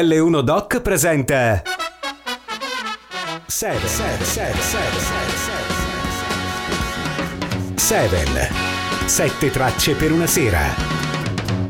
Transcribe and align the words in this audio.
L1 0.00 0.42
Doc 0.42 0.80
presenta 0.80 1.60
7 3.46 3.86
7 3.88 4.24
7 4.24 4.56
7 7.74 8.48
7 9.06 9.50
tracce 9.50 9.94
per 9.96 10.12
una 10.12 10.28
sera. 10.28 10.60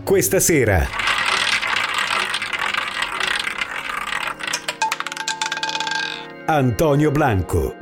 Questa 0.04 0.40
sera. 0.40 0.86
Antonio 6.44 7.10
Blanco. 7.10 7.76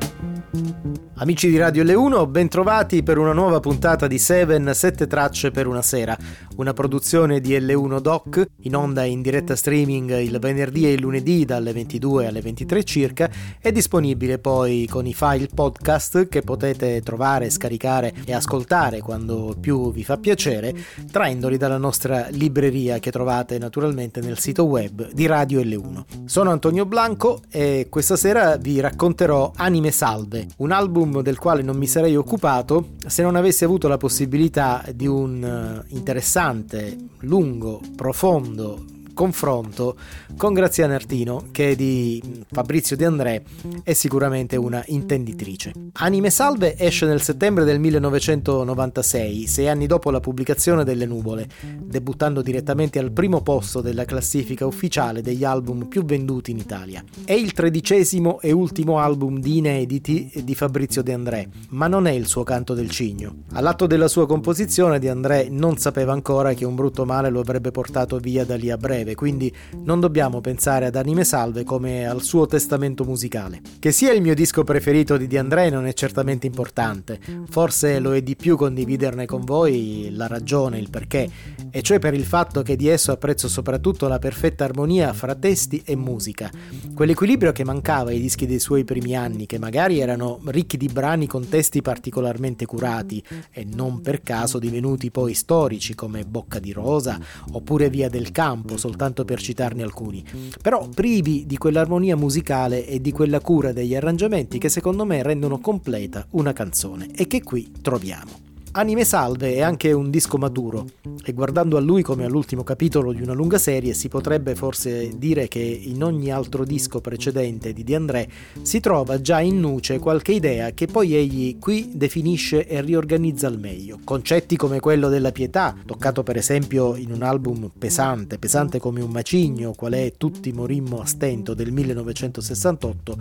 Amici 1.19 1.49
di 1.49 1.57
Radio 1.57 1.83
L1, 1.83 2.29
bentrovati 2.29 3.03
per 3.03 3.17
una 3.17 3.33
nuova 3.33 3.59
puntata 3.59 4.07
di 4.07 4.19
Seven, 4.19 4.71
7 4.75 5.07
tracce 5.07 5.51
per 5.51 5.67
una 5.67 5.81
sera, 5.81 6.15
una 6.57 6.75
produzione 6.75 7.41
di 7.41 7.59
L1 7.59 8.01
Doc, 8.01 8.47
in 8.61 8.77
onda 8.77 9.03
in 9.05 9.23
diretta 9.23 9.57
streaming 9.57 10.19
il 10.19 10.39
venerdì 10.39 10.85
e 10.85 10.93
il 10.93 11.01
lunedì 11.01 11.47
dalle 11.47 11.73
22 11.73 12.27
alle 12.27 12.43
23 12.43 12.85
circa, 12.85 13.31
è 13.59 13.73
disponibile 13.73 14.39
poi 14.39 14.87
con 14.91 15.07
i 15.07 15.15
file 15.15 15.49
podcast 15.55 16.29
che 16.29 16.43
potete 16.43 17.01
trovare, 17.01 17.49
scaricare 17.49 18.13
e 18.27 18.35
ascoltare 18.35 19.01
quando 19.01 19.57
più 19.59 19.91
vi 19.93 20.05
fa 20.05 20.19
piacere, 20.19 20.75
traendoli 21.11 21.57
dalla 21.57 21.79
nostra 21.79 22.27
libreria 22.29 22.99
che 22.99 23.11
trovate 23.11 23.57
naturalmente 23.57 24.21
nel 24.21 24.39
sito 24.39 24.65
web 24.65 25.11
di 25.13 25.25
Radio 25.25 25.63
L1. 25.63 26.27
Sono 26.27 26.51
Antonio 26.51 26.85
Blanco 26.85 27.41
e 27.51 27.87
questa 27.89 28.17
sera 28.17 28.57
vi 28.59 28.81
racconterò 28.81 29.53
Anime 29.57 29.91
Salve, 30.07 30.47
un 30.59 30.71
album 30.71 31.21
del 31.21 31.37
quale 31.37 31.63
non 31.63 31.77
mi 31.77 31.89
sarei 31.89 32.15
occupato 32.15 32.91
se 33.05 33.23
non 33.25 33.35
avessi 33.35 33.65
avuto 33.65 33.89
la 33.89 33.97
possibilità 33.97 34.85
di 34.95 35.09
un 35.09 35.43
eh, 35.43 35.95
interessante, 35.97 36.97
lungo, 37.23 37.81
profondo 37.97 38.96
confronto 39.17 39.97
con 40.37 40.53
Graziana 40.53 40.95
Artino, 40.95 41.47
che 41.51 41.75
di 41.75 42.23
Fabrizio 42.53 42.97
De 42.97 43.07
André 43.07 43.43
è 43.83 43.95
sicuramente 43.95 44.57
una 44.57 44.85
intenditrice. 44.89 45.73
Anime 45.95 46.29
Salve 46.29 46.77
esce 46.77 47.07
nel 47.07 47.23
settembre 47.23 47.65
del 47.65 47.81
1996, 47.81 49.47
sei 49.47 49.69
anni 49.69 49.87
dopo 49.87 50.11
la 50.11 50.21
pubblicazione 50.21 50.85
delle 50.85 51.07
nuvole, 51.07 51.49
debuttando 51.79 52.43
direttamente 52.43 52.99
al 52.99 53.11
primo 53.11 53.41
posto 53.41 53.81
della 53.81 54.05
classifica 54.05 54.67
ufficiale 54.67 55.23
degli 55.23 55.45
album 55.45 55.87
più 55.87 56.05
venduti 56.05 56.51
in 56.51 56.59
Italia. 56.59 57.03
È 57.25 57.33
il 57.33 57.55
tredicesimo 57.55 58.43
e 58.43 58.53
ultimo 58.53 58.99
album 58.99 59.41
di 59.41 59.57
inediti 59.57 60.31
di 60.45 60.55
Fabrizio 60.55 61.03
De 61.03 61.15
André, 61.15 61.49
ma 61.71 61.87
non 61.87 62.07
è 62.07 62.13
il 62.13 62.27
suo 62.27 62.43
canto 62.43 62.75
del 62.75 62.91
cigno. 62.91 63.45
All'atto 63.53 63.87
della 63.87 64.09
sua 64.09 64.27
composizione 64.27 64.99
De 64.99 65.09
André 65.09 65.49
non 65.49 65.79
sapeva 65.79 66.13
ancora 66.13 66.53
che 66.53 66.67
un 66.67 66.75
brutto 66.75 67.07
male 67.07 67.31
lo 67.31 67.41
avrebbe 67.41 67.71
portato 67.71 68.19
via 68.19 68.45
da 68.45 68.57
lì 68.57 68.69
a 68.69 68.77
breve 68.77 69.06
breve, 69.07 69.15
quindi 69.15 69.55
non 69.85 70.01
dobbiamo 70.01 70.41
pensare 70.41 70.87
ad 70.87 70.97
Anime 70.97 71.25
Salve 71.25 71.63
come 71.63 72.07
al 72.07 72.23
suo 72.23 72.47
testamento 72.47 73.05
musicale. 73.05 73.61
Che 73.79 73.93
sia 73.93 74.13
il 74.13 74.21
mio 74.21 74.35
disco 74.35 74.65
preferito 74.65 75.17
di 75.17 75.29
Di 75.29 75.39
André 75.39 75.71
non 75.71 75.87
è 75.87 75.93
certamente 75.93 76.47
importante, 76.47 77.21
forse 77.49 78.01
lo 78.01 78.15
è 78.15 78.23
di 78.23 78.35
più 78.35 78.57
condividerne 78.57 79.27
con 79.27 79.45
voi 79.45 80.09
la 80.11 80.27
ragione, 80.27 80.79
il 80.79 80.91
perché, 80.91 81.29
e 81.71 81.83
cioè 81.83 81.99
per 81.99 82.15
il 82.15 82.25
fatto 82.25 82.63
che 82.63 82.75
di 82.77 82.89
esso 82.89 83.13
apprezzo 83.13 83.49
soprattutto 83.49 84.09
la 84.09 84.19
perfetta 84.19 84.65
armonia 84.65 85.13
fra 85.13 85.35
testi 85.35 85.83
e 85.85 85.95
musica, 85.95 86.51
quell'equilibrio 86.95 87.53
che 87.53 87.65
mancava 87.65 88.11
ai 88.11 88.21
dischi 88.21 88.47
dei 88.47 88.59
suoi 88.59 88.85
primi 88.85 89.15
anni, 89.15 89.47
che 89.47 89.59
magari 89.59 90.01
erano 90.01 90.41
ricchi 90.47 90.77
di 90.77 90.89
brani 90.89 91.27
con 91.27 91.49
testi 91.49 91.83
particolarmente 91.83 92.67
curati 92.67 93.23
e 93.53 93.65
non 93.65 94.01
per 94.01 94.23
caso 94.23 94.59
divenuti 94.59 95.11
poi 95.11 95.35
storici 95.35 95.95
come 95.95 96.25
Bocca 96.25 96.59
di 96.59 96.73
Rosa 96.73 97.19
oppure 97.53 97.91
Via 97.91 98.09
del 98.09 98.33
Campo, 98.33 98.77
soltanto 98.97 99.27
per 99.27 99.41
citarne 99.41 99.83
alcuni, 99.83 100.25
però 100.63 100.89
privi 100.89 101.45
di 101.47 101.59
quell'armonia 101.59 102.17
musicale 102.17 102.87
e 102.87 103.01
di 103.01 103.13
quella 103.13 103.41
cura 103.41 103.73
degli 103.73 103.95
arrangiamenti 103.95 104.59
che 104.59 104.71
secondo 104.71 105.05
me 105.05 105.23
rendono 105.23 105.59
completa 105.59 106.27
una 106.31 106.55
canzone 106.55 107.11
e 107.15 107.27
che 107.27 107.43
qui 107.43 107.71
troviamo. 107.83 108.56
Anime 108.77 109.07
Salve 109.07 109.55
è 109.55 109.63
anche 109.63 109.91
un 109.93 110.11
disco 110.11 110.37
maturo 110.37 110.85
e 111.25 111.33
guardando 111.33 111.79
a 111.79 111.81
lui 111.81 112.03
come 112.03 112.27
all'ultimo 112.27 112.63
capitolo 112.63 113.15
di 113.15 113.23
una 113.23 113.33
lunga 113.33 113.57
serie 113.57 113.95
si 113.95 114.09
potrebbe 114.09 114.55
forse 114.55 115.17
dire 115.17 115.49
che 115.49 115.61
in 115.61 116.05
ogni 116.05 116.31
altro 116.31 116.63
disco 116.63 117.01
precedente 117.01 117.73
di 117.73 117.83
De 117.83 117.95
André 117.95 118.29
si 118.61 118.81
trova 118.81 119.19
già 119.23 119.41
in 119.41 119.61
nuce 119.61 119.99
qualche 119.99 120.33
idea 120.33 120.73
che 120.73 120.85
poi 120.85 121.15
egli 121.15 121.59
qui 121.59 121.93
definisce 121.95 122.67
e 122.67 122.83
riorganizza 122.83 123.47
al 123.47 123.59
meglio. 123.59 123.99
Concetti 124.05 124.57
come 124.57 124.79
quello 124.79 125.09
della 125.09 125.33
pietà, 125.33 125.75
toccato 125.87 126.23
per 126.23 126.37
esempio 126.37 126.97
in 126.97 127.13
un 127.13 127.23
album 127.23 127.71
pesante, 127.79 128.39
pesante 128.39 128.79
come 128.79 129.01
un 129.01 129.11
macigno, 129.11 129.73
qual 129.75 129.95
è 129.95 130.13
Tutti 130.19 130.53
morimmo 130.53 131.01
a 131.01 131.07
stento 131.07 131.55
del 131.55 131.73
1968, 131.73 133.17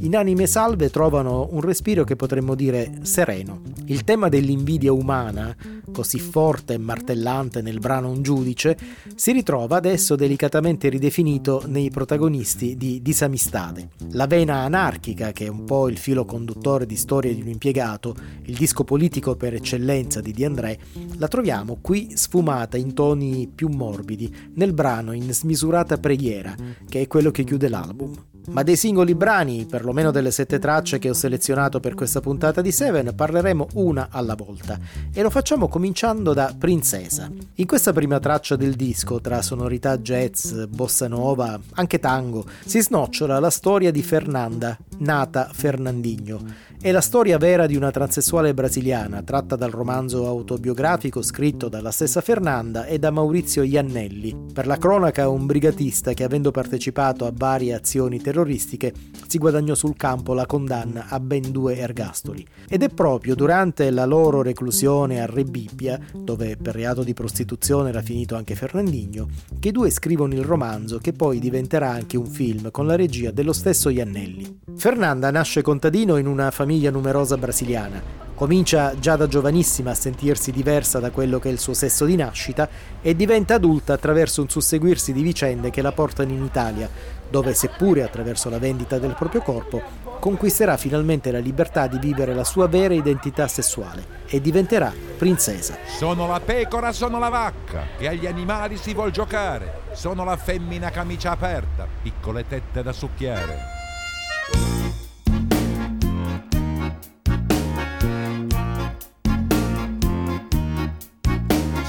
in 0.00 0.14
Anime 0.14 0.46
Salve 0.46 0.90
trovano 0.90 1.48
un 1.52 1.62
respiro 1.62 2.04
che 2.04 2.14
potremmo 2.14 2.54
dire 2.54 2.98
sereno. 3.02 3.62
Il 3.86 4.04
tema 4.04 4.28
dell'invidia 4.28 4.92
umana, 4.98 5.56
così 5.92 6.18
forte 6.18 6.74
e 6.74 6.78
martellante 6.78 7.62
nel 7.62 7.78
brano 7.78 8.10
Un 8.10 8.22
giudice, 8.22 8.76
si 9.14 9.32
ritrova 9.32 9.76
adesso 9.76 10.16
delicatamente 10.16 10.88
ridefinito 10.88 11.62
nei 11.66 11.90
protagonisti 11.90 12.76
di 12.76 13.00
Disamistade. 13.00 13.90
La 14.10 14.26
vena 14.26 14.56
anarchica, 14.56 15.32
che 15.32 15.46
è 15.46 15.48
un 15.48 15.64
po' 15.64 15.88
il 15.88 15.98
filo 15.98 16.24
conduttore 16.24 16.86
di 16.86 16.96
Storia 16.96 17.32
di 17.32 17.40
un 17.40 17.48
impiegato, 17.48 18.14
il 18.42 18.56
disco 18.56 18.84
politico 18.84 19.36
per 19.36 19.54
eccellenza 19.54 20.20
di 20.20 20.32
Di 20.32 20.44
André, 20.44 20.78
la 21.16 21.28
troviamo 21.28 21.78
qui 21.80 22.10
sfumata 22.14 22.76
in 22.76 22.94
toni 22.94 23.50
più 23.52 23.68
morbidi, 23.68 24.34
nel 24.54 24.72
brano 24.72 25.12
in 25.12 25.32
smisurata 25.32 25.98
preghiera, 25.98 26.54
che 26.88 27.02
è 27.02 27.06
quello 27.06 27.30
che 27.30 27.44
chiude 27.44 27.68
l'album 27.68 28.12
ma 28.50 28.62
dei 28.62 28.76
singoli 28.76 29.14
brani, 29.14 29.66
perlomeno 29.66 30.10
delle 30.10 30.30
sette 30.30 30.58
tracce 30.58 30.98
che 30.98 31.10
ho 31.10 31.14
selezionato 31.14 31.80
per 31.80 31.94
questa 31.94 32.20
puntata 32.20 32.60
di 32.60 32.72
Seven, 32.72 33.14
parleremo 33.14 33.68
una 33.74 34.08
alla 34.10 34.34
volta 34.34 34.78
e 35.12 35.22
lo 35.22 35.30
facciamo 35.30 35.68
cominciando 35.68 36.32
da 36.32 36.54
Princesa. 36.56 37.30
In 37.54 37.66
questa 37.66 37.92
prima 37.92 38.18
traccia 38.18 38.56
del 38.56 38.74
disco, 38.74 39.20
tra 39.20 39.42
sonorità 39.42 39.98
jazz, 39.98 40.64
bossa 40.64 41.08
nova, 41.08 41.58
anche 41.74 41.98
tango, 41.98 42.44
si 42.64 42.80
snocciola 42.80 43.38
la 43.38 43.50
storia 43.50 43.90
di 43.90 44.02
Fernanda, 44.02 44.76
nata 44.98 45.50
Fernandinho. 45.52 46.66
È 46.80 46.92
la 46.92 47.00
storia 47.00 47.38
vera 47.38 47.66
di 47.66 47.74
una 47.74 47.90
transessuale 47.90 48.54
brasiliana, 48.54 49.22
tratta 49.22 49.56
dal 49.56 49.70
romanzo 49.70 50.26
autobiografico 50.26 51.22
scritto 51.22 51.68
dalla 51.68 51.90
stessa 51.90 52.20
Fernanda 52.20 52.86
e 52.86 53.00
da 53.00 53.10
Maurizio 53.10 53.62
Iannelli. 53.64 54.46
Per 54.52 54.66
la 54.66 54.78
cronaca, 54.78 55.28
un 55.28 55.46
brigatista 55.46 56.12
che 56.12 56.22
avendo 56.22 56.52
partecipato 56.52 57.26
a 57.26 57.32
varie 57.34 57.74
azioni 57.74 58.20
terroristiche 58.20 58.92
si 59.26 59.38
guadagnò 59.38 59.74
sul 59.74 59.96
campo 59.96 60.34
la 60.34 60.46
condanna 60.46 61.06
a 61.08 61.18
ben 61.18 61.50
due 61.50 61.76
ergastoli. 61.76 62.46
Ed 62.68 62.82
è 62.82 62.88
proprio 62.88 63.34
durante 63.34 63.90
la 63.90 64.04
loro 64.04 64.42
reclusione 64.42 65.20
a 65.20 65.26
Rebibbia, 65.26 65.98
dove 66.14 66.56
per 66.56 66.74
reato 66.74 67.02
di 67.02 67.12
prostituzione 67.12 67.88
era 67.88 68.02
finito 68.02 68.36
anche 68.36 68.54
Fernandinho, 68.54 69.28
che 69.58 69.68
i 69.68 69.72
due 69.72 69.90
scrivono 69.90 70.34
il 70.34 70.44
romanzo 70.44 70.98
che 70.98 71.12
poi 71.12 71.40
diventerà 71.40 71.90
anche 71.90 72.16
un 72.16 72.26
film 72.26 72.70
con 72.70 72.86
la 72.86 72.94
regia 72.94 73.32
dello 73.32 73.52
stesso 73.52 73.88
Iannelli. 73.88 74.60
Fernanda 74.88 75.30
nasce 75.30 75.60
contadino 75.60 76.16
in 76.16 76.26
una 76.26 76.50
famiglia 76.50 76.90
numerosa 76.90 77.36
brasiliana. 77.36 78.00
Comincia 78.34 78.98
già 78.98 79.16
da 79.16 79.26
giovanissima 79.26 79.90
a 79.90 79.94
sentirsi 79.94 80.50
diversa 80.50 80.98
da 80.98 81.10
quello 81.10 81.38
che 81.38 81.50
è 81.50 81.52
il 81.52 81.58
suo 81.58 81.74
sesso 81.74 82.06
di 82.06 82.16
nascita 82.16 82.66
e 83.02 83.14
diventa 83.14 83.56
adulta 83.56 83.92
attraverso 83.92 84.40
un 84.40 84.48
susseguirsi 84.48 85.12
di 85.12 85.20
vicende 85.20 85.68
che 85.68 85.82
la 85.82 85.92
portano 85.92 86.32
in 86.32 86.42
Italia, 86.42 86.88
dove 87.28 87.52
seppure 87.52 88.02
attraverso 88.02 88.48
la 88.48 88.58
vendita 88.58 88.98
del 88.98 89.12
proprio 89.12 89.42
corpo, 89.42 89.82
conquisterà 90.20 90.78
finalmente 90.78 91.30
la 91.30 91.38
libertà 91.38 91.86
di 91.86 91.98
vivere 91.98 92.32
la 92.32 92.44
sua 92.44 92.66
vera 92.66 92.94
identità 92.94 93.46
sessuale 93.46 94.24
e 94.26 94.40
diventerà 94.40 94.90
princesa. 95.18 95.76
Sono 95.84 96.26
la 96.26 96.40
pecora, 96.40 96.92
sono 96.92 97.18
la 97.18 97.28
vacca, 97.28 97.88
che 97.98 98.08
agli 98.08 98.26
animali 98.26 98.78
si 98.78 98.94
vuol 98.94 99.10
giocare. 99.10 99.80
Sono 99.92 100.24
la 100.24 100.38
femmina 100.38 100.88
camicia 100.88 101.32
aperta, 101.32 101.86
piccole 102.00 102.46
tette 102.46 102.82
da 102.82 102.92
succhiare. 102.92 103.76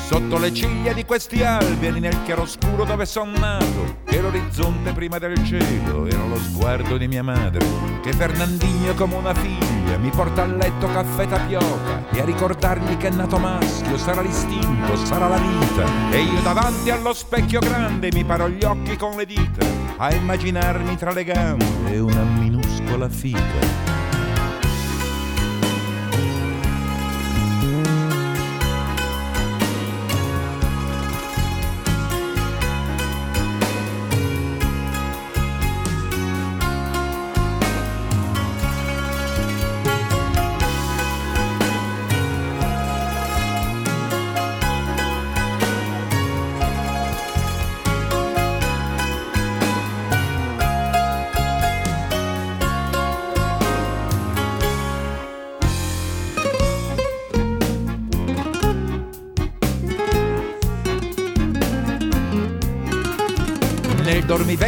Sotto 0.09 0.39
le 0.39 0.51
ciglia 0.51 0.91
di 0.91 1.05
questi 1.05 1.43
alberi, 1.43 1.99
nel 1.99 2.23
chiaroscuro 2.23 2.83
dove 2.83 3.05
son 3.05 3.31
nato, 3.33 3.97
che 4.05 4.19
l'orizzonte 4.19 4.91
prima 4.91 5.19
del 5.19 5.35
cielo 5.45 6.07
era 6.07 6.25
lo 6.25 6.35
sguardo 6.37 6.97
di 6.97 7.07
mia 7.07 7.21
madre, 7.21 7.63
che 8.01 8.11
Fernandinho 8.13 8.95
come 8.95 9.17
una 9.17 9.35
figlia 9.35 9.99
mi 9.99 10.09
porta 10.09 10.41
a 10.41 10.45
letto 10.47 10.87
caffè 10.87 11.27
tapioca 11.27 12.09
e 12.09 12.21
a 12.21 12.25
ricordargli 12.25 12.97
che 12.97 13.09
è 13.09 13.11
nato 13.11 13.37
maschio, 13.37 13.99
sarà 13.99 14.21
l'istinto, 14.21 14.95
sarà 15.05 15.27
la 15.27 15.37
vita, 15.37 15.85
e 16.09 16.21
io 16.21 16.41
davanti 16.41 16.89
allo 16.89 17.13
specchio 17.13 17.59
grande 17.59 18.09
mi 18.11 18.25
paro 18.25 18.49
gli 18.49 18.63
occhi 18.63 18.97
con 18.97 19.15
le 19.15 19.27
dita, 19.27 19.63
a 19.97 20.11
immaginarmi 20.11 20.97
tra 20.97 21.11
le 21.11 21.23
gambe 21.23 21.99
una 21.99 22.23
minuscola 22.23 23.07
fica 23.09 23.98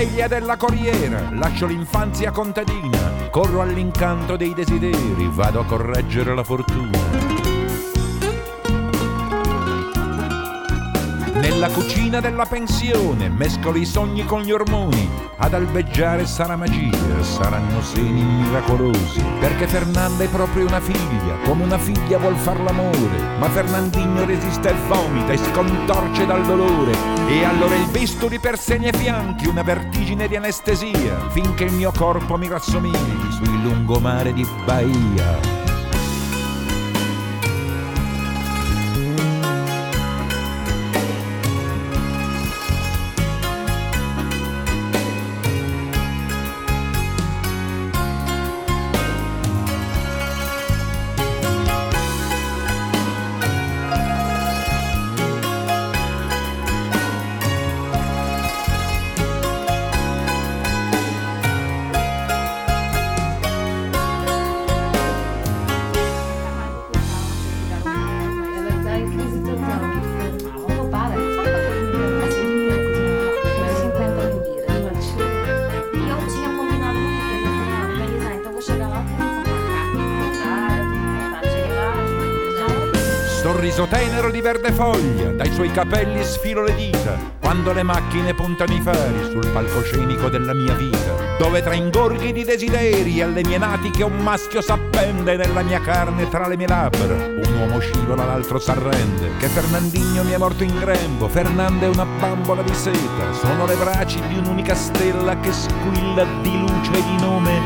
dormiveglia 0.02 0.28
della 0.28 0.58
corriera, 0.58 1.30
lascio 1.32 1.68
l'infanzia 1.68 2.32
contadina, 2.32 3.30
corro 3.30 3.62
all'incanto 3.62 4.36
dei 4.36 4.54
desideri, 4.54 5.30
vado 5.30 5.60
a 5.60 5.66
correggere 5.66 6.34
la 6.34 6.44
fortuna. 6.44 7.01
Nella 11.62 11.74
cucina 11.76 12.20
della 12.20 12.48
pensione 12.48 13.30
mescolo 13.30 13.78
i 13.78 13.86
sogni 13.86 14.26
con 14.26 14.42
gli 14.42 14.52
ormoni. 14.52 15.08
Ad 15.38 15.54
albeggiare 15.54 16.26
sarà 16.26 16.56
magia, 16.56 17.22
saranno 17.22 17.84
seni 17.84 18.24
miracolosi. 18.24 19.22
Perché 19.40 19.68
Fernanda 19.68 20.24
è 20.24 20.28
proprio 20.28 20.66
una 20.66 20.80
figlia, 20.80 21.36
come 21.44 21.64
una 21.64 21.78
figlia 21.78 22.18
vuol 22.18 22.36
far 22.36 22.60
l'amore. 22.62 23.38
Ma 23.38 23.48
Fernandino 23.48 24.26
resiste 24.26 24.70
e 24.70 24.76
vomita 24.88 25.34
e 25.34 25.38
si 25.38 25.52
contorce 25.52 26.26
dal 26.26 26.44
dolore. 26.48 26.94
E 27.28 27.44
allora 27.46 27.76
il 27.76 27.90
bisturi 27.92 28.40
per 28.40 28.58
seni 28.58 28.88
e 28.88 28.94
fianchi, 28.94 29.46
una 29.46 29.62
vertigine 29.62 30.28
di 30.28 30.36
anestesia, 30.36 31.30
finché 31.30 31.66
il 31.66 31.74
mio 31.74 31.92
corpo 31.96 32.40
mi 32.40 32.48
rassomigli 32.48 33.32
sul 33.34 33.62
lungomare 33.62 34.34
di 34.34 34.44
Bahia. 34.66 35.61
Tenero 83.92 84.32
di 84.32 84.40
verde 84.40 84.72
foglia, 84.72 85.32
dai 85.32 85.52
suoi 85.52 85.70
capelli 85.70 86.24
sfilo 86.24 86.64
le 86.64 86.74
dita, 86.76 87.18
quando 87.42 87.74
le 87.74 87.84
macchine 87.84 88.34
puntano 88.34 88.74
i 88.74 88.80
fari 88.80 89.30
sul 89.30 89.46
palcoscenico 89.48 90.30
della 90.30 90.54
mia 90.54 90.74
vita, 90.76 91.36
dove 91.38 91.62
tra 91.62 91.74
ingorghi 91.74 92.32
di 92.32 92.46
desideri 92.46 93.22
alle 93.22 93.44
mie 93.44 93.58
natiche 93.58 94.06
un 94.06 94.16
maschio 94.20 94.62
s'appende 94.62 95.36
nella 95.36 95.62
mia 95.62 95.82
carne 95.82 96.30
tra 96.30 96.48
le 96.48 96.56
mie 96.56 96.68
labbra, 96.68 97.16
un 97.16 97.54
uomo 97.60 97.80
scivola, 97.80 98.24
l'altro 98.24 98.60
s'arrende, 98.60 99.32
che 99.40 99.48
Fernandinho 99.48 100.24
mi 100.24 100.32
è 100.32 100.38
morto 100.38 100.64
in 100.64 100.80
grembo, 100.80 101.28
Fernanda 101.28 101.86
è 101.86 101.90
una 101.90 102.06
bambola 102.06 102.62
di 102.62 102.74
seta, 102.74 103.34
sono 103.34 103.66
le 103.66 103.76
braccia 103.76 104.26
di 104.26 104.38
un'unica 104.38 104.74
stella 104.74 105.38
che 105.42 105.52
squilla 105.52 106.26
di 106.42 106.58
luce 106.60 106.94
e 106.94 107.04
di 107.04 107.20
nome 107.20 107.60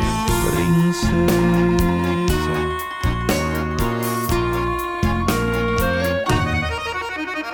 princesa. 0.49 2.14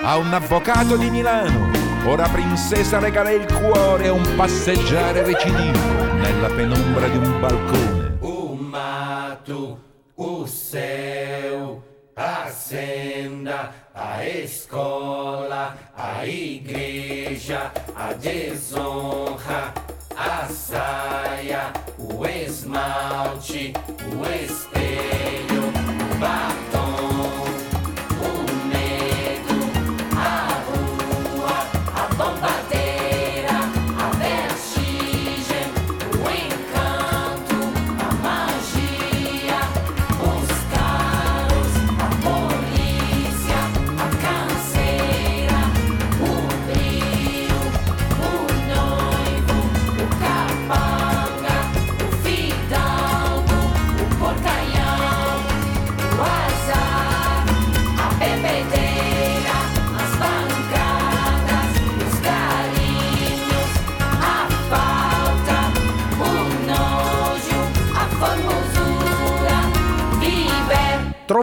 A 0.02 0.16
un 0.16 0.32
avvocato 0.32 0.96
di 0.96 1.10
Milano. 1.10 1.70
Ora 2.04 2.28
princesa 2.28 2.98
regala 2.98 3.30
il 3.30 3.46
cuore 3.52 4.08
a 4.08 4.12
un 4.12 4.34
passeggiare 4.34 5.22
recidivo 5.24 6.12
nella 6.14 6.48
penombra 6.48 7.06
di 7.08 7.16
un 7.16 7.40
balcone. 7.40 8.16
O 8.20 8.54
mato, 8.54 9.80
o 10.16 10.46
céu, 10.46 11.82
a 12.14 12.50
senda, 12.50 13.72
a 13.92 14.24
escola, 14.24 15.76
a 15.94 16.24
igreja, 16.24 17.70
a 17.94 18.12
desonra, 18.14 19.72
a 20.14 20.48
saia, 20.48 21.70
o 21.96 22.26
esmalte, 22.26 23.72
o 24.16 24.26
espelho, 24.26 25.66
o 25.66 26.16
batom. 26.18 26.51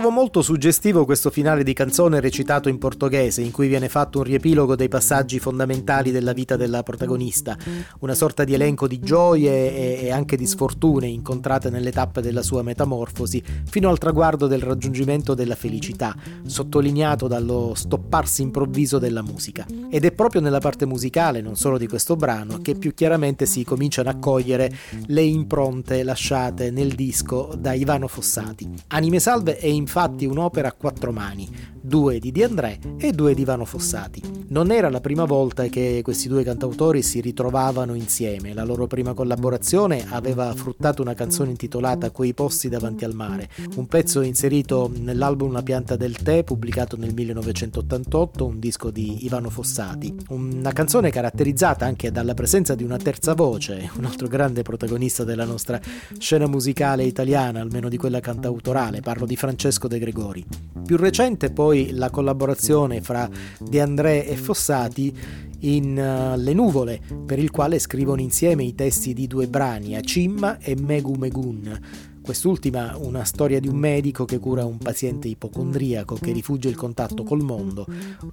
Trovo 0.10 0.24
molto 0.24 0.42
suggestivo 0.42 1.06
questo 1.06 1.30
finale 1.30 1.64
di 1.64 1.72
canzone 1.74 2.20
recitato 2.20 2.68
in 2.68 2.80
portoghese, 2.80 3.44
in 3.44 3.52
cui 3.52 3.68
viene 3.68 3.90
fatto 3.90 4.18
un 4.18 4.24
riepilogo 4.24 4.76
dei 4.76 4.88
passaggi 4.88 5.38
fondamentali 5.38 6.10
della 6.10 6.34
vita 6.34 6.56
della 6.56 6.82
protagonista, 6.82 7.56
una 8.00 8.16
sorta 8.16 8.44
di 8.44 8.56
elenco 8.56 8.88
di 8.88 9.00
gioie 9.00 10.02
e 10.02 10.10
anche 10.10 10.36
di 10.36 10.48
sfortune 10.48 11.06
incontrate 11.06 11.70
nelle 11.70 11.92
tappe 11.92 12.22
della 12.22 12.42
sua 12.42 12.64
metamorfosi, 12.64 13.44
fino 13.70 13.88
al 13.88 14.00
traguardo 14.00 14.48
del 14.48 14.64
raggiungimento 14.64 15.36
della 15.36 15.54
felicità, 15.54 16.16
sottolineato 16.44 17.28
dallo 17.28 17.74
stopparsi 17.76 18.42
improvviso 18.42 18.98
della 18.98 19.22
musica. 19.22 19.68
Ed 19.92 20.06
è 20.06 20.12
proprio 20.12 20.42
nella 20.42 20.60
parte 20.60 20.88
musicale, 20.88 21.40
non 21.40 21.56
solo 21.56 21.78
di 21.78 21.88
questo 21.88 22.16
brano, 22.16 22.62
che 22.64 22.74
più 22.74 22.96
chiaramente 22.96 23.46
si 23.46 23.64
cominciano 23.64 24.10
a 24.10 24.16
cogliere 24.16 24.76
le 25.06 25.22
impronte 25.22 26.02
lasciate 26.02 26.72
nel 26.72 26.96
disco 26.96 27.54
da 27.56 27.74
Ivano 27.74 28.08
Fossati. 28.08 28.68
Anime 28.88 29.20
Salve 29.20 29.58
è 29.58 29.68
infatti 29.68 29.98
un'opera 30.08 30.70
a 30.70 30.74
quattro 30.74 31.12
mani, 31.12 31.50
due 31.82 32.20
di 32.20 32.32
De 32.32 32.44
André 32.46 32.80
e 32.98 33.12
due 33.12 33.34
di 33.34 33.42
Ivano 33.42 33.66
Fossati. 33.66 34.22
Non 34.50 34.72
era 34.72 34.90
la 34.90 35.02
prima 35.02 35.26
volta 35.26 35.66
che 35.68 36.00
questi 36.04 36.28
due 36.28 36.44
cantautori 36.44 37.04
si 37.04 37.22
ritrovavano 37.22 37.94
insieme, 37.94 38.54
la 38.54 38.64
loro 38.64 38.88
prima 38.88 39.14
collaborazione 39.14 40.06
aveva 40.10 40.54
fruttato 40.56 41.02
una 41.02 41.14
canzone 41.14 41.52
intitolata 41.52 42.12
Quei 42.12 42.34
posti 42.34 42.70
davanti 42.70 43.06
al 43.06 43.14
mare, 43.14 43.50
un 43.76 43.86
pezzo 43.88 44.22
inserito 44.22 44.92
nell'album 44.96 45.52
La 45.52 45.62
pianta 45.62 45.96
del 45.96 46.16
tè 46.16 46.44
pubblicato 46.44 46.98
nel 46.98 47.14
1988, 47.14 48.46
un 48.46 48.60
disco 48.60 48.90
di 48.90 49.26
Ivano 49.26 49.50
Fossati, 49.50 50.16
una 50.30 50.72
canzone 50.72 51.12
caratterizzata 51.12 51.86
anche 51.86 52.10
dalla 52.10 52.34
presenza 52.34 52.74
di 52.74 52.84
una 52.84 52.98
terza 52.98 53.34
voce, 53.36 53.92
un 53.98 54.06
altro 54.06 54.28
grande 54.28 54.64
protagonista 54.64 55.24
della 55.24 55.46
nostra 55.46 55.80
scena 56.18 56.48
musicale 56.48 57.04
italiana, 57.04 57.62
almeno 57.62 57.90
di 57.90 57.98
quella 57.98 58.20
cantautorale, 58.20 59.02
parlo 59.02 59.26
di 59.26 59.36
Francesco 59.36 59.88
De 59.90 60.00
Gregori. 60.00 60.46
Più 60.86 60.96
recente 60.96 61.52
poi 61.52 61.92
la 61.92 62.10
collaborazione 62.10 63.02
fra 63.02 63.30
De 63.60 63.82
André 63.82 64.26
e 64.26 64.38
Fossati 64.38 65.14
in 65.62 65.98
uh, 65.98 66.40
Le 66.40 66.54
nuvole, 66.54 67.02
per 67.26 67.40
il 67.40 67.52
quale 67.52 67.80
scrivono 67.80 68.22
insieme 68.22 68.64
i 68.64 68.76
testi 68.76 69.14
di 69.14 69.28
due 69.28 69.48
brani, 69.48 69.98
Acimma 69.98 70.60
e 70.60 70.76
Megu 70.80 71.16
Megun. 71.16 71.80
Quest'ultima 72.22 72.96
una 72.98 73.24
storia 73.24 73.60
di 73.60 73.68
un 73.68 73.78
medico 73.78 74.24
che 74.24 74.38
cura 74.38 74.64
un 74.64 74.78
paziente 74.78 75.28
ipocondriaco 75.28 76.16
che 76.16 76.32
rifugge 76.32 76.70
il 76.70 76.76
contatto 76.76 77.24
col 77.24 77.42
mondo, 77.42 77.88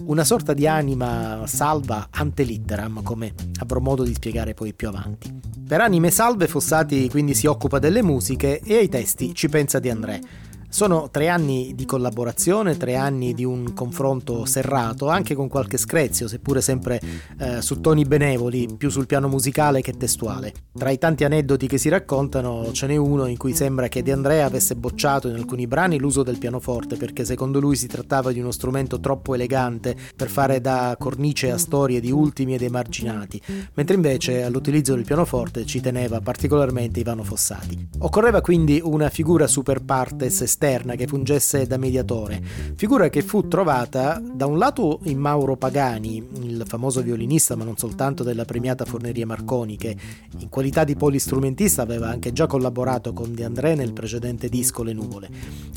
una 0.05 0.23
sorta 0.23 0.53
di 0.53 0.67
anima 0.67 1.45
salva 1.47 2.09
ante 2.11 2.43
litteram, 2.43 3.03
come 3.03 3.33
avrò 3.59 3.81
modo 3.81 4.03
di 4.03 4.13
spiegare 4.13 4.53
poi 4.53 4.75
più 4.75 4.89
avanti. 4.89 5.33
Per 5.67 5.81
anime 5.81 6.11
salve 6.11 6.47
Fossati 6.47 7.09
quindi 7.09 7.33
si 7.33 7.47
occupa 7.47 7.79
delle 7.79 8.03
musiche 8.03 8.61
e 8.61 8.77
ai 8.77 8.89
testi 8.89 9.35
ci 9.35 9.49
pensa 9.49 9.79
di 9.79 9.89
André. 9.89 10.21
Sono 10.69 11.09
tre 11.11 11.29
anni 11.29 11.75
di 11.75 11.87
collaborazione, 11.87 12.77
tre 12.77 12.97
anni 12.97 13.35
di 13.35 13.45
un 13.45 13.73
confronto 13.73 14.45
serrato, 14.45 15.09
anche 15.09 15.35
con 15.35 15.49
qualche 15.49 15.79
screzio, 15.79 16.29
seppure 16.29 16.61
sempre 16.61 17.01
eh, 17.39 17.63
su 17.63 17.81
toni 17.81 18.05
benevoli, 18.05 18.69
più 18.77 18.91
sul 18.91 19.07
piano 19.07 19.29
musicale 19.29 19.81
che 19.81 19.97
testuale. 19.97 20.53
Tra 20.73 20.91
i 20.91 20.99
tanti 20.99 21.25
aneddoti 21.25 21.67
che 21.67 21.79
si 21.79 21.89
raccontano 21.89 22.73
ce 22.73 22.87
n'è 22.87 22.97
uno 22.97 23.27
in 23.27 23.37
cui 23.37 23.55
sembra 23.55 23.89
che 23.89 24.03
De 24.03 24.13
Andrea 24.13 24.45
avesse 24.45 24.77
bocciato 24.77 25.29
in 25.29 25.37
alcuni 25.37 25.67
brani 25.67 25.99
l'uso 25.99 26.23
del 26.23 26.39
pianoforte 26.39 26.97
perché 26.97 27.25
secondo 27.25 27.61
lui 27.61 27.77
si 27.77 27.87
trattava 27.87 28.33
di 28.33 28.41
uno 28.41 28.51
strumento 28.51 29.01
troppo 29.01 29.35
elegante 29.35 29.97
per 30.15 30.29
fare 30.29 30.61
da 30.61 30.95
cornice 30.99 31.51
a 31.51 31.59
storie 31.59 32.01
di 32.01 32.11
ultimi 32.11 32.55
ed 32.55 32.63
emarginati, 32.63 33.41
mentre 33.75 33.95
invece 33.95 34.43
all'utilizzo 34.43 34.95
del 34.95 35.05
pianoforte 35.05 35.65
ci 35.65 35.81
teneva 35.81 36.21
particolarmente 36.21 37.01
Ivano 37.01 37.23
Fossati. 37.23 37.89
Occorreva 37.99 38.41
quindi 38.41 38.81
una 38.83 39.09
figura 39.09 39.47
super 39.47 39.83
partes 39.83 40.43
esterna 40.57 40.95
che 40.95 41.07
fungesse 41.07 41.67
da 41.67 41.77
mediatore, 41.77 42.41
figura 42.77 43.11
che 43.11 43.21
fu 43.21 43.47
trovata 43.47 44.23
da 44.25 44.47
un 44.47 44.57
lato 44.57 45.01
in 45.03 45.19
Mauro 45.19 45.57
Pagani, 45.57 46.27
il 46.41 46.63
famoso 46.67 47.03
violinista 47.03 47.55
ma 47.57 47.65
non 47.65 47.77
soltanto 47.77 48.23
della 48.23 48.47
premiata 48.47 48.87
Forneria 48.87 49.27
Marconi, 49.27 49.77
che 49.77 49.95
in 50.39 50.49
qualità 50.49 50.85
di 50.85 50.97
polistrumentista 50.97 51.83
aveva 51.83 52.09
anche 52.09 52.33
già 52.33 52.47
collaborato 52.47 53.13
con 53.13 53.35
De 53.35 53.45
André 53.45 53.75
nel 53.75 53.93
precedente 53.93 54.49
disco 54.49 54.83
Le 54.83 54.95
Nuvole, 54.95 55.29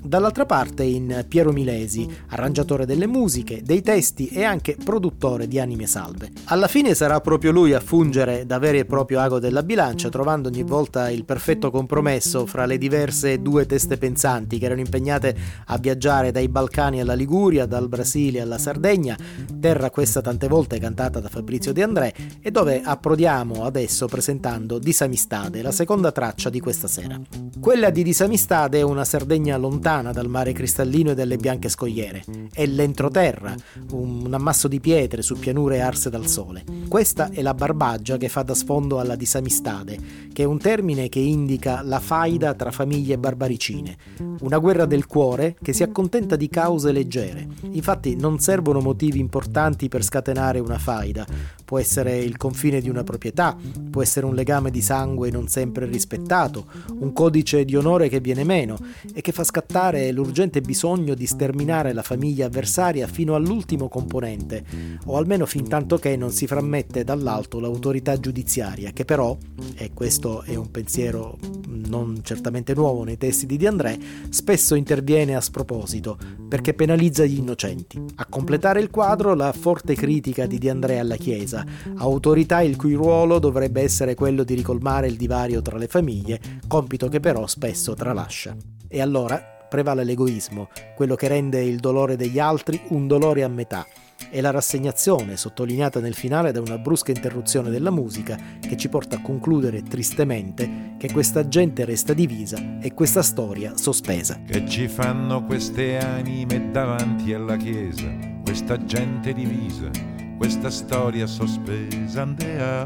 dall'altra 0.01 0.45
parte 0.45 0.83
in 0.83 1.25
Piero 1.27 1.51
Milesi, 1.51 2.07
arrangiatore 2.29 2.85
delle 2.85 3.05
musiche, 3.05 3.61
dei 3.61 3.81
testi 3.81 4.27
e 4.27 4.43
anche 4.43 4.77
produttore 4.81 5.49
di 5.49 5.59
Anime 5.59 5.87
Salve. 5.87 6.31
Alla 6.45 6.67
fine 6.67 6.95
sarà 6.95 7.19
proprio 7.19 7.51
lui 7.51 7.73
a 7.73 7.81
fungere 7.81 8.45
da 8.45 8.59
vero 8.59 8.77
e 8.77 8.85
proprio 8.85 9.19
ago 9.19 9.39
della 9.39 9.63
bilancia, 9.63 10.07
trovando 10.07 10.47
ogni 10.47 10.63
volta 10.63 11.09
il 11.09 11.25
perfetto 11.25 11.69
compromesso 11.69 12.45
fra 12.45 12.65
le 12.65 12.77
diverse 12.77 13.41
due 13.41 13.65
teste 13.65 13.97
pensanti 13.97 14.57
che 14.57 14.67
erano 14.69 14.81
impegnate 14.81 15.35
a 15.65 15.77
viaggiare 15.77 16.31
dai 16.31 16.47
Balcani 16.47 17.01
alla 17.01 17.13
Liguria, 17.13 17.65
dal 17.65 17.89
Brasile 17.89 18.41
alla 18.41 18.57
Sardegna, 18.57 19.17
terra 19.59 19.89
questa 19.89 20.21
tante 20.21 20.47
volte 20.47 20.79
cantata 20.79 21.19
da 21.19 21.27
Fabrizio 21.27 21.73
De 21.73 21.83
André, 21.83 22.13
e 22.39 22.51
dove 22.51 22.81
approdiamo 22.83 23.65
adesso 23.65 24.07
presentando 24.07 24.79
Disamistade, 24.79 25.61
la 25.61 25.71
seconda 25.71 26.11
traccia 26.11 26.49
di 26.49 26.59
questa 26.59 26.87
sera. 26.87 27.19
Quella 27.59 27.89
di 27.89 28.03
Disamistade 28.03 28.79
è 28.79 28.83
una 28.83 29.03
Sardegna 29.03 29.57
lontana 29.57 30.11
dal 30.11 30.29
mare 30.29 30.53
cristallino 30.53 31.11
e 31.11 31.15
dalle 31.15 31.37
bianche 31.37 31.69
scogliere. 31.69 32.23
È 32.51 32.65
l'entroterra, 32.65 33.55
un 33.91 34.31
ammasso 34.31 34.67
di 34.67 34.79
pietre 34.79 35.21
su 35.21 35.37
pianure 35.37 35.81
arse 35.81 36.09
dal 36.09 36.27
sole. 36.27 36.63
Questa 36.87 37.29
è 37.31 37.41
la 37.41 37.53
barbaggia 37.53 38.17
che 38.17 38.29
fa 38.29 38.43
da 38.43 38.53
sfondo 38.53 38.99
alla 38.99 39.15
Disamistade, 39.15 39.97
che 40.31 40.43
è 40.43 40.45
un 40.45 40.59
termine 40.59 41.09
che 41.09 41.19
indica 41.19 41.81
la 41.81 41.99
faida 41.99 42.53
tra 42.53 42.71
famiglie 42.71 43.17
barbaricine, 43.17 43.97
una 44.41 44.58
guerra 44.59 44.85
del 44.85 45.05
cuore 45.05 45.55
che 45.61 45.73
si 45.73 45.83
accontenta 45.83 46.35
di 46.35 46.49
cause 46.49 46.91
leggere. 46.91 47.47
Infatti 47.71 48.15
non 48.15 48.39
servono 48.39 48.79
motivi 48.79 49.19
importanti 49.19 49.87
per 49.87 50.03
scatenare 50.03 50.59
una 50.59 50.77
faida. 50.77 51.25
Può 51.65 51.77
essere 51.77 52.17
il 52.17 52.37
confine 52.37 52.81
di 52.81 52.89
una 52.89 53.03
proprietà, 53.03 53.55
può 53.91 54.01
essere 54.01 54.25
un 54.25 54.33
legame 54.33 54.71
di 54.71 54.81
sangue 54.81 55.29
non 55.29 55.47
sempre 55.47 55.85
rispettato, 55.85 56.65
un 56.99 57.13
codice 57.13 57.63
di 57.63 57.75
onore 57.75 58.09
che 58.09 58.19
viene 58.19 58.43
meno 58.43 58.77
e 59.13 59.21
che 59.21 59.31
fa 59.31 59.43
scattare 59.43 60.11
l'urgente 60.11 60.61
bisogno 60.61 61.13
di 61.13 61.27
sterminare 61.27 61.93
la 61.93 62.01
famiglia 62.01 62.47
avversaria 62.47 63.05
fino 63.05 63.35
all'ultimo 63.35 63.87
componente, 63.87 64.63
o 65.05 65.17
almeno 65.17 65.45
fin 65.45 65.67
tanto 65.67 65.97
che 65.97 66.15
non 66.17 66.31
si 66.31 66.47
frammette 66.47 67.03
dall'alto 67.03 67.59
l'autorità 67.59 68.19
giudiziaria, 68.19 68.91
che 68.91 69.05
però, 69.05 69.37
e 69.75 69.91
questo 69.93 70.41
è 70.41 70.55
un 70.55 70.71
pensiero 70.71 71.37
non 71.67 72.19
certamente 72.23 72.73
nuovo 72.73 73.03
nei 73.03 73.17
testi 73.17 73.45
di 73.45 73.57
Di 73.57 73.67
André, 73.67 73.97
spesso 74.29 74.48
interviene 74.75 75.35
a 75.35 75.41
sproposito, 75.41 76.17
perché 76.47 76.73
penalizza 76.73 77.25
gli 77.25 77.37
innocenti. 77.37 78.01
A 78.15 78.25
completare 78.25 78.79
il 78.79 78.89
quadro 78.89 79.35
la 79.35 79.51
forte 79.51 79.95
critica 79.95 80.45
di 80.45 80.57
Di 80.57 80.69
André 80.69 80.99
alla 80.99 81.15
Chiesa, 81.15 81.65
autorità 81.97 82.61
il 82.61 82.75
cui 82.75 82.93
ruolo 82.93 83.39
dovrebbe 83.39 83.81
essere 83.81 84.15
quello 84.15 84.43
di 84.43 84.55
ricolmare 84.55 85.07
il 85.07 85.17
divario 85.17 85.61
tra 85.61 85.77
le 85.77 85.87
famiglie, 85.87 86.39
compito 86.67 87.07
che 87.07 87.19
però 87.19 87.45
spesso 87.47 87.93
tralascia. 87.93 88.55
E 88.87 89.01
allora 89.01 89.41
prevale 89.69 90.03
l'egoismo, 90.03 90.69
quello 90.95 91.15
che 91.15 91.27
rende 91.27 91.61
il 91.61 91.79
dolore 91.79 92.15
degli 92.15 92.39
altri 92.39 92.81
un 92.89 93.07
dolore 93.07 93.43
a 93.43 93.47
metà, 93.47 93.85
e 94.29 94.41
la 94.41 94.51
rassegnazione, 94.51 95.37
sottolineata 95.37 95.99
nel 95.99 96.13
finale 96.13 96.51
da 96.51 96.61
una 96.61 96.77
brusca 96.77 97.11
interruzione 97.11 97.69
della 97.69 97.91
musica, 97.91 98.37
che 98.59 98.77
ci 98.77 98.89
porta 98.89 99.17
a 99.17 99.21
concludere 99.21 99.83
tristemente 99.83 100.95
che 100.97 101.11
questa 101.11 101.47
gente 101.47 101.85
resta 101.85 102.13
divisa 102.13 102.79
e 102.79 102.93
questa 102.93 103.21
storia 103.21 103.75
sospesa. 103.75 104.39
Che 104.45 104.67
ci 104.67 104.87
fanno 104.87 105.43
queste 105.45 105.97
anime 105.97 106.71
davanti 106.71 107.33
alla 107.33 107.57
chiesa, 107.57 108.07
questa 108.43 108.83
gente 108.85 109.33
divisa, 109.33 109.89
questa 110.37 110.69
storia 110.69 111.25
sospesa, 111.25 112.21
andeao, 112.21 112.85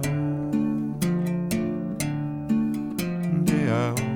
andeao. 3.32 4.12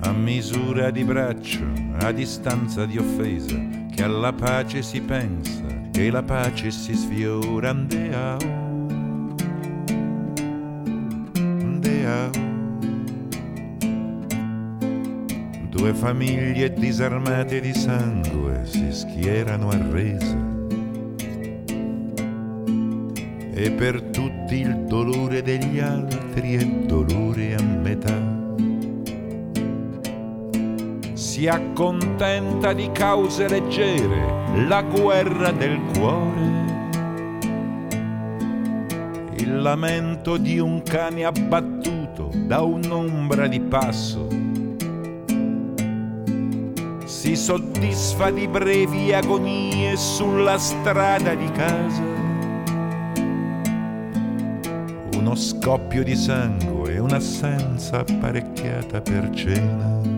A 0.00 0.12
misura 0.12 0.90
di 0.90 1.04
braccio, 1.04 1.64
a 1.98 2.12
distanza 2.12 2.86
di 2.86 2.98
offesa, 2.98 3.58
che 3.96 4.02
alla 4.02 4.32
pace 4.34 4.82
si 4.82 5.00
pensa 5.00 5.64
e 5.96 6.10
la 6.10 6.22
pace 6.22 6.70
si 6.70 6.94
sfiora. 6.94 7.70
Andeao, 7.70 8.36
andeao. 11.38 12.30
Due 15.70 15.94
famiglie 15.94 16.74
disarmate 16.74 17.60
di 17.60 17.72
sangue 17.72 18.66
si 18.66 18.92
schierano 18.92 19.70
a 19.70 19.78
resa. 19.90 20.44
E 23.54 23.70
per 23.70 24.02
tutti 24.02 24.56
il 24.60 24.84
dolore 24.86 25.40
degli 25.40 25.78
altri 25.78 26.56
è 26.56 26.66
dolore 26.66 27.54
a 27.54 27.62
metà 27.62 28.35
si 31.36 31.46
accontenta 31.48 32.72
di 32.72 32.90
cause 32.92 33.46
leggere, 33.46 34.64
la 34.66 34.80
guerra 34.80 35.50
del 35.50 35.78
cuore, 35.92 36.40
il 39.36 39.60
lamento 39.60 40.38
di 40.38 40.58
un 40.58 40.82
cane 40.82 41.26
abbattuto 41.26 42.30
da 42.32 42.62
un'ombra 42.62 43.48
di 43.48 43.60
passo. 43.60 44.26
Si 47.04 47.36
soddisfa 47.36 48.30
di 48.30 48.48
brevi 48.48 49.12
agonie 49.12 49.94
sulla 49.94 50.56
strada 50.56 51.34
di 51.34 51.50
casa. 51.50 52.02
Uno 55.12 55.34
scoppio 55.34 56.02
di 56.02 56.16
sangue 56.16 56.94
e 56.94 56.98
un'assenza 56.98 57.98
apparecchiata 57.98 59.02
per 59.02 59.28
cena. 59.34 60.15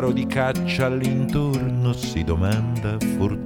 Sparo 0.00 0.12
di 0.12 0.26
caccia 0.26 0.86
all'intorno 0.86 1.92
si 1.92 2.24
domanda 2.24 2.96
fortuna 3.18 3.39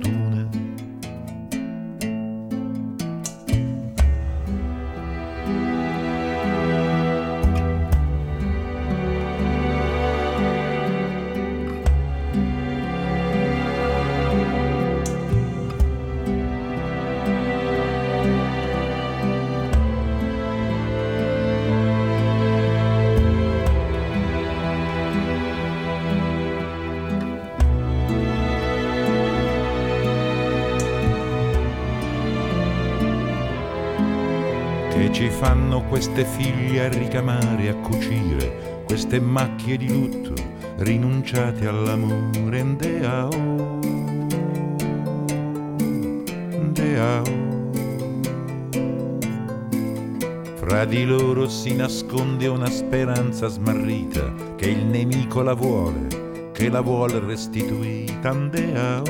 ci 35.15 35.31
fanno 35.31 35.83
queste 35.85 36.25
figlie 36.25 36.87
a 36.87 36.89
ricamare, 36.89 37.69
a 37.69 37.75
cucire, 37.77 38.83
queste 38.85 39.21
macchie 39.21 39.77
di 39.77 39.89
lutto 39.89 40.35
rinunciate 40.79 41.67
all'amore. 41.67 42.63
Ndeao, 42.63 43.31
ndeao. 46.61 47.23
Fra 50.57 50.85
di 50.85 51.05
loro 51.05 51.49
si 51.49 51.75
nasconde 51.77 52.49
una 52.49 52.69
speranza 52.69 53.47
smarrita 53.47 54.33
che 54.57 54.69
il 54.69 54.85
nemico 54.85 55.43
la 55.43 55.55
vuole, 55.55 56.51
che 56.53 56.69
la 56.69 56.81
vuole 56.81 57.21
restituita. 57.21 58.31
Andeao, 58.31 59.03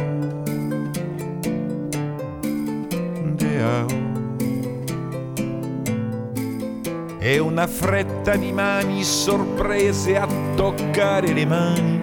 andeao. 3.23 4.04
E 7.27 7.39
una 7.39 7.67
fretta 7.67 8.37
di 8.37 8.53
mani 8.53 9.03
sorprese 9.03 10.19
a 10.19 10.29
toccare 10.55 11.33
le 11.33 11.47
mani. 11.47 12.01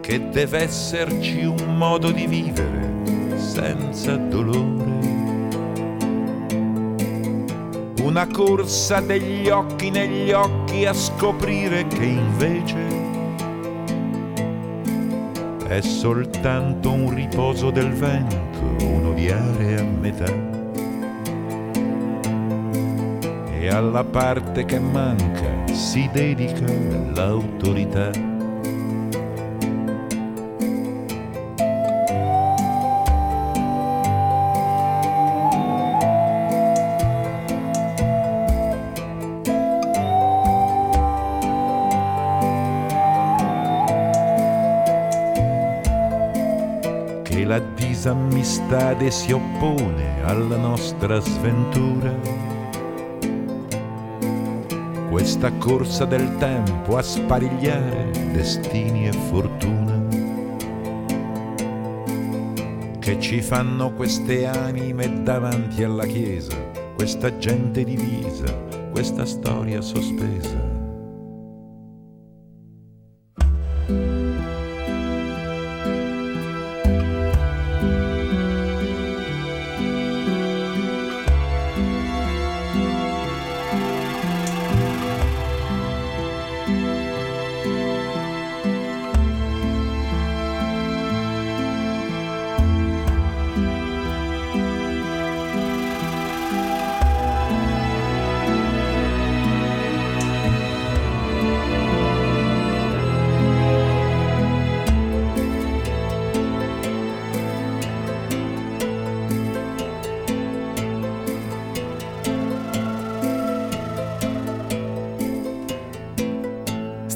Che 0.00 0.28
deve 0.28 0.58
esserci 0.60 1.42
un 1.42 1.76
modo 1.76 2.12
di 2.12 2.28
vivere 2.28 3.34
senza 3.34 4.14
dolore 4.14 4.92
una 8.04 8.28
corsa 8.28 9.00
degli 9.00 9.48
occhi 9.48 9.90
negli 9.90 10.30
occhi 10.30 10.86
a 10.86 10.92
scoprire 10.92 11.84
che 11.88 12.04
invece 12.04 12.76
è 15.66 15.80
soltanto 15.80 16.92
un 16.92 17.12
riposo 17.12 17.70
del 17.70 17.90
vento, 17.90 18.84
un 18.84 19.06
odiare 19.06 19.80
a 19.80 19.82
metà. 19.82 20.53
Alla 23.68 24.04
parte 24.04 24.64
che 24.64 24.78
manca 24.78 25.72
si 25.72 26.08
dedica 26.12 26.66
l'autorità. 27.12 28.32
disamistade 48.04 49.10
si 49.10 49.32
oppone 49.32 50.22
alla 50.24 50.56
nostra 50.56 51.20
sventura. 51.20 52.43
Questa 55.24 55.50
corsa 55.52 56.04
del 56.04 56.36
tempo 56.36 56.98
a 56.98 57.02
sparigliare 57.02 58.10
destini 58.34 59.08
e 59.08 59.12
fortuna. 59.12 59.98
Che 62.98 63.20
ci 63.20 63.40
fanno 63.40 63.94
queste 63.94 64.44
anime 64.44 65.22
davanti 65.22 65.82
alla 65.82 66.04
Chiesa, 66.04 66.54
questa 66.94 67.38
gente 67.38 67.84
divisa, 67.84 68.52
questa 68.92 69.24
storia 69.24 69.80
sospesa. 69.80 70.73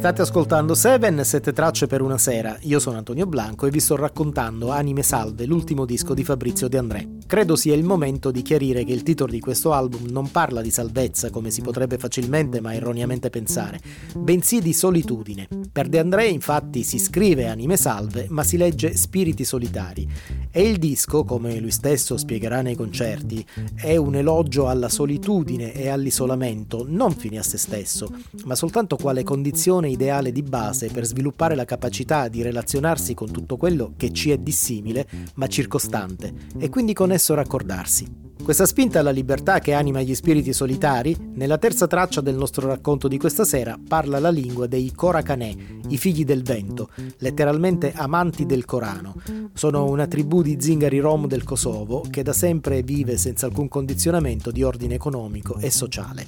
State 0.08 0.22
ascoltando 0.22 0.74
Seven, 0.74 1.22
sette 1.22 1.52
tracce 1.52 1.86
per 1.86 2.00
una 2.00 2.16
sera. 2.16 2.56
Io 2.62 2.78
sono 2.78 2.96
Antonio 2.96 3.26
Blanco 3.26 3.66
e 3.66 3.70
vi 3.70 3.78
sto 3.78 3.94
raccontando 3.94 4.70
Anime 4.70 5.02
Salve, 5.02 5.44
l'ultimo 5.44 5.84
disco 5.84 6.14
di 6.14 6.24
Fabrizio 6.24 6.66
De 6.66 6.78
André. 6.78 7.16
Credo 7.26 7.56
sia 7.56 7.74
il 7.74 7.84
momento 7.84 8.30
di 8.30 8.40
chiarire 8.40 8.84
che 8.84 8.94
il 8.94 9.02
titolo 9.02 9.30
di 9.30 9.38
questo 9.38 9.74
album 9.74 10.06
non 10.08 10.30
parla 10.30 10.62
di 10.62 10.70
salvezza, 10.70 11.28
come 11.28 11.50
si 11.50 11.60
potrebbe 11.60 11.98
facilmente 11.98 12.62
ma 12.62 12.72
erroneamente 12.72 13.28
pensare, 13.28 13.80
bensì 14.16 14.62
di 14.62 14.72
solitudine. 14.72 15.46
Per 15.70 15.88
De 15.88 15.98
André, 15.98 16.28
infatti, 16.28 16.84
si 16.84 16.98
scrive 16.98 17.46
Anime 17.46 17.76
Salve, 17.76 18.28
ma 18.30 18.44
si 18.44 18.56
legge 18.56 18.96
Spiriti 18.96 19.44
Solitari. 19.44 20.08
E 20.50 20.62
il 20.62 20.78
disco, 20.78 21.22
come 21.24 21.60
lui 21.60 21.70
stesso 21.70 22.16
spiegherà 22.16 22.62
nei 22.62 22.76
concerti, 22.76 23.44
è 23.74 23.96
un 23.96 24.14
elogio 24.14 24.68
alla 24.68 24.88
solitudine 24.88 25.74
e 25.74 25.90
all'isolamento, 25.90 26.86
non 26.88 27.12
fine 27.12 27.36
a 27.36 27.42
se 27.42 27.58
stesso, 27.58 28.10
ma 28.44 28.54
soltanto 28.54 28.96
quale 28.96 29.22
condizione 29.22 29.96
ideale 29.98 30.30
di 30.30 30.44
base 30.44 30.86
per 30.86 31.04
sviluppare 31.04 31.56
la 31.56 31.64
capacità 31.64 32.28
di 32.28 32.40
relazionarsi 32.40 33.14
con 33.14 33.32
tutto 33.32 33.56
quello 33.56 33.94
che 33.96 34.12
ci 34.12 34.30
è 34.30 34.38
dissimile 34.38 35.08
ma 35.34 35.48
circostante 35.48 36.32
e 36.56 36.68
quindi 36.68 36.92
con 36.92 37.10
esso 37.10 37.34
raccordarsi. 37.34 38.26
Questa 38.42 38.64
spinta 38.64 39.00
alla 39.00 39.10
libertà 39.10 39.58
che 39.58 39.74
anima 39.74 40.00
gli 40.00 40.14
spiriti 40.14 40.54
solitari, 40.54 41.14
nella 41.34 41.58
terza 41.58 41.86
traccia 41.86 42.22
del 42.22 42.36
nostro 42.36 42.66
racconto 42.66 43.06
di 43.06 43.18
questa 43.18 43.44
sera, 43.44 43.78
parla 43.86 44.18
la 44.18 44.30
lingua 44.30 44.66
dei 44.66 44.90
Korakanè, 44.90 45.54
i 45.88 45.98
figli 45.98 46.24
del 46.24 46.42
vento, 46.42 46.88
letteralmente 47.18 47.92
amanti 47.94 48.46
del 48.46 48.64
Corano. 48.64 49.16
Sono 49.52 49.84
una 49.84 50.06
tribù 50.06 50.40
di 50.40 50.56
zingari 50.60 50.98
rom 50.98 51.26
del 51.26 51.42
Kosovo 51.42 52.06
che 52.08 52.22
da 52.22 52.32
sempre 52.32 52.82
vive 52.82 53.18
senza 53.18 53.44
alcun 53.44 53.68
condizionamento 53.68 54.50
di 54.50 54.62
ordine 54.62 54.94
economico 54.94 55.58
e 55.58 55.70
sociale. 55.70 56.26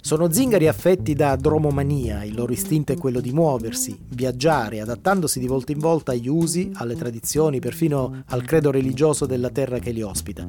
Sono 0.00 0.30
zingari 0.30 0.68
affetti 0.68 1.14
da 1.14 1.34
dromomania, 1.34 2.22
il 2.22 2.36
loro 2.36 2.52
istinto 2.52 2.92
è 2.92 2.96
quello 3.06 3.20
di 3.20 3.30
muoversi, 3.30 3.96
viaggiare, 4.08 4.80
adattandosi 4.80 5.38
di 5.38 5.46
volta 5.46 5.70
in 5.70 5.78
volta 5.78 6.10
agli 6.10 6.26
usi, 6.26 6.72
alle 6.74 6.96
tradizioni, 6.96 7.60
perfino 7.60 8.24
al 8.26 8.42
credo 8.42 8.72
religioso 8.72 9.26
della 9.26 9.50
terra 9.50 9.78
che 9.78 9.92
li 9.92 10.02
ospita. 10.02 10.44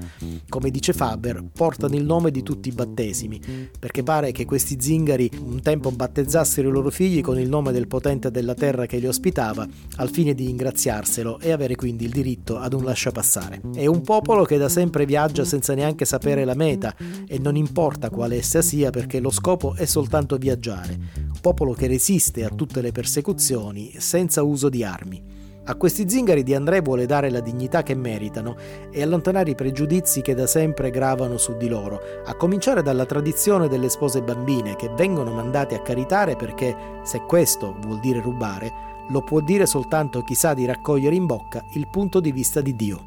Come 0.49 0.71
dice 0.71 0.91
Faber, 0.91 1.43
portano 1.53 1.93
il 1.93 2.03
nome 2.03 2.31
di 2.31 2.41
tutti 2.41 2.69
i 2.69 2.71
battesimi, 2.71 3.39
perché 3.77 4.01
pare 4.01 4.31
che 4.31 4.45
questi 4.45 4.77
zingari 4.79 5.29
un 5.39 5.61
tempo 5.61 5.91
battezzassero 5.91 6.69
i 6.69 6.71
loro 6.71 6.89
figli 6.89 7.21
con 7.21 7.39
il 7.39 7.47
nome 7.47 7.71
del 7.71 7.85
potente 7.85 8.31
della 8.31 8.55
terra 8.55 8.87
che 8.87 8.97
li 8.97 9.05
ospitava, 9.05 9.67
al 9.97 10.09
fine 10.09 10.33
di 10.33 10.49
ingraziarselo 10.49 11.39
e 11.39 11.51
avere 11.51 11.75
quindi 11.75 12.05
il 12.05 12.11
diritto 12.11 12.57
ad 12.57 12.73
un 12.73 12.85
lasciapassare. 12.85 13.61
È 13.71 13.85
un 13.85 14.01
popolo 14.01 14.45
che 14.45 14.57
da 14.57 14.67
sempre 14.67 15.05
viaggia 15.05 15.45
senza 15.45 15.75
neanche 15.75 16.05
sapere 16.05 16.43
la 16.43 16.55
meta 16.55 16.95
e 17.27 17.37
non 17.37 17.55
importa 17.55 18.09
quale 18.09 18.37
essa 18.37 18.63
sia 18.63 18.89
perché 18.89 19.19
lo 19.19 19.29
scopo 19.29 19.75
è 19.75 19.85
soltanto 19.85 20.37
viaggiare. 20.37 20.97
Un 21.17 21.39
popolo 21.39 21.73
che 21.73 21.85
resiste 21.85 22.45
a 22.47 22.55
tutte 22.55 22.81
le 22.81 22.91
persecuzioni 22.91 23.93
senza 23.97 24.43
uso 24.43 24.69
di 24.69 24.83
armi. 24.83 25.35
A 25.69 25.75
questi 25.75 26.09
zingari 26.09 26.43
di 26.43 26.55
André 26.55 26.79
vuole 26.79 27.05
dare 27.05 27.29
la 27.29 27.41
dignità 27.41 27.83
che 27.83 27.93
meritano 27.93 28.55
e 28.89 29.01
allontanare 29.01 29.51
i 29.51 29.55
pregiudizi 29.55 30.21
che 30.21 30.33
da 30.33 30.47
sempre 30.47 30.89
gravano 30.91 31.37
su 31.37 31.57
di 31.57 31.67
loro, 31.67 31.99
a 32.25 32.35
cominciare 32.35 32.81
dalla 32.81 33.05
tradizione 33.05 33.67
delle 33.67 33.89
spose 33.89 34.21
bambine 34.21 34.77
che 34.77 34.89
vengono 34.95 35.33
mandate 35.33 35.75
a 35.75 35.81
caritare 35.81 36.37
perché, 36.37 37.01
se 37.03 37.19
questo 37.27 37.75
vuol 37.81 37.99
dire 37.99 38.21
rubare, 38.21 38.71
lo 39.09 39.21
può 39.21 39.41
dire 39.41 39.65
soltanto 39.65 40.21
chi 40.21 40.35
sa 40.35 40.53
di 40.53 40.65
raccogliere 40.65 41.15
in 41.15 41.25
bocca 41.25 41.63
il 41.73 41.87
punto 41.89 42.21
di 42.21 42.31
vista 42.31 42.61
di 42.61 42.73
Dio. 42.73 43.03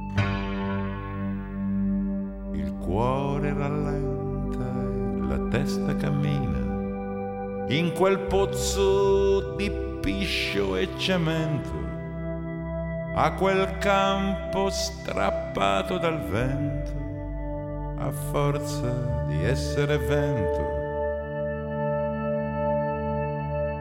Il 2.53 2.75
cuore 2.79 3.55
rallenta 3.55 5.27
la 5.27 5.49
testa 5.49 5.97
cammina 5.97 6.50
in 7.71 7.93
quel 7.93 8.19
pozzo 8.19 9.55
di 9.55 9.71
piscio 10.01 10.75
e 10.75 10.89
cemento 10.97 11.71
a 13.15 13.33
quel 13.35 13.79
campo 13.79 14.71
strappato 14.71 15.99
dal 15.99 16.21
vento, 16.21 16.91
a 17.99 18.11
forza 18.11 19.25
di 19.29 19.45
essere 19.45 19.99
vento. 19.99 20.79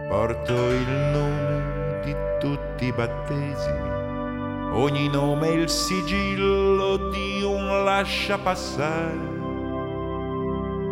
Porto 0.07 0.53
il 0.53 0.89
nome 1.11 1.99
di 2.03 2.15
tutti 2.39 2.85
i 2.85 2.91
battesimi, 2.91 3.89
ogni 4.73 5.09
nome 5.09 5.47
è 5.47 5.53
il 5.53 5.69
sigillo 5.69 7.09
di 7.09 7.41
un 7.43 7.83
lascia 7.83 8.37
passare, 8.37 9.37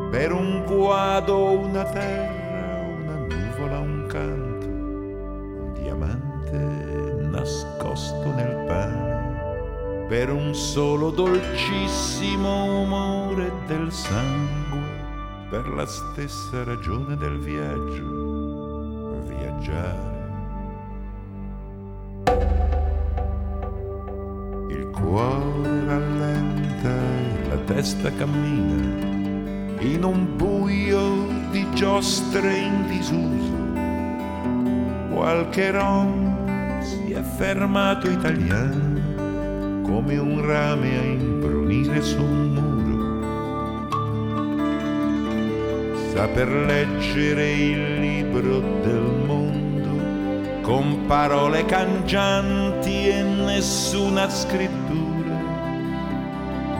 per 0.09 0.31
un 0.31 0.63
guado 0.65 1.51
una 1.51 1.83
terra, 1.83 2.46
per 10.07 10.31
un 10.31 10.55
solo 10.55 11.11
dolcissimo 11.11 12.81
umore 12.81 13.51
del 13.67 13.91
sangue, 13.91 14.79
per 15.49 15.67
la 15.67 15.85
stessa 15.85 16.63
ragione 16.63 17.17
del 17.17 17.37
viaggio, 17.39 19.21
viaggiare. 19.27 20.15
Il 24.69 24.89
cuore 24.91 25.85
rallenta 25.85 26.89
e 26.89 27.49
la 27.49 27.57
testa 27.65 28.09
cammina 28.13 29.05
in 29.79 30.03
un 30.05 30.37
buio 30.37 31.27
di 31.51 31.67
giostre 31.73 32.55
in 32.55 32.87
disuso. 32.87 33.55
Qualche 35.13 35.71
rom 35.71 36.81
si 36.81 37.11
è 37.11 37.21
fermato 37.21 38.09
italiano 38.09 38.86
come 39.87 40.17
un 40.17 40.45
rame 40.45 40.99
a 40.99 41.03
imbrunire 41.03 42.01
su 42.01 42.21
un 42.21 42.51
muro. 42.53 42.75
Saper 46.11 46.49
leggere 46.49 47.51
il 47.51 47.99
libro 48.01 48.59
del 48.81 49.23
mondo 49.25 50.61
con 50.61 51.05
parole 51.07 51.63
cangianti 51.65 53.07
e 53.07 53.21
nessuna 53.23 54.29
scrittura, 54.29 55.39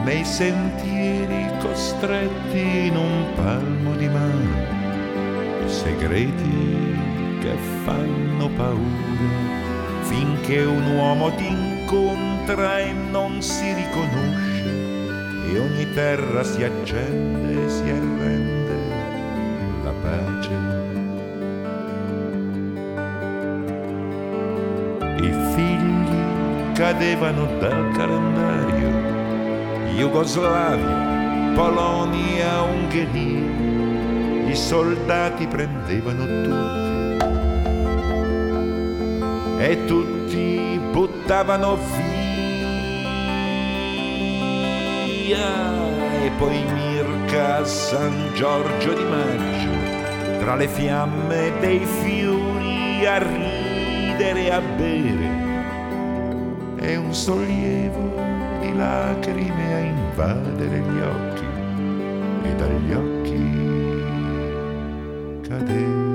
nei 0.04 0.26
sentieri 0.26 1.50
costretti 1.60 2.88
in 2.88 2.98
un 2.98 3.26
palmo 3.36 3.96
di 3.96 4.10
mano, 4.10 5.66
segreti 5.66 6.96
che 7.40 7.56
fanno 7.86 8.50
paura 8.50 9.56
finché 10.02 10.64
un 10.64 10.96
uomo 10.96 11.32
ti 11.36 11.48
incontra 11.48 12.27
e 12.50 12.94
non 12.94 13.42
si 13.42 13.74
riconosce 13.74 14.64
e 15.52 15.60
ogni 15.60 15.92
terra 15.94 16.46
si 16.46 16.64
accende 16.64 17.66
e 17.66 17.70
si 17.70 17.82
arrende 17.82 18.76
la 19.84 19.92
pace. 20.02 20.56
I 25.26 25.32
figli 25.54 26.72
cadevano 26.74 27.48
dal 27.60 27.92
calendario, 27.92 28.92
Jugoslavia, 29.98 31.52
Polonia, 31.54 32.62
Ungheria, 32.62 34.50
i 34.50 34.56
soldati 34.56 35.48
prendevano 35.48 36.26
tutti 36.44 37.26
e 39.60 39.86
tutti 39.86 40.80
buttavano 40.94 41.76
via 41.76 42.17
e 45.36 46.32
poi 46.38 46.64
Mirka 46.64 47.58
a 47.58 47.66
San 47.66 48.32
Giorgio 48.34 48.94
di 48.94 49.04
Maggio. 49.04 50.40
Tra 50.40 50.56
le 50.56 50.68
fiamme 50.70 51.52
dei 51.60 51.86
fiori 51.86 53.06
a 53.06 53.18
ridere 53.18 54.46
e 54.46 54.50
a 54.52 54.62
bere. 54.62 55.46
E 56.80 56.96
un 56.96 57.14
sollievo 57.14 58.16
di 58.62 58.74
lacrime 58.76 59.74
a 59.74 59.80
invadere 59.80 60.80
gli 60.80 61.00
occhi. 61.00 61.46
E 62.44 62.56
dagli 62.56 62.94
occhi 62.94 63.56
cadere 65.48 66.07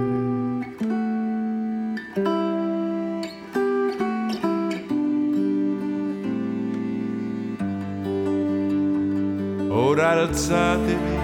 ora 10.32 10.78
alzatevi, 10.78 11.18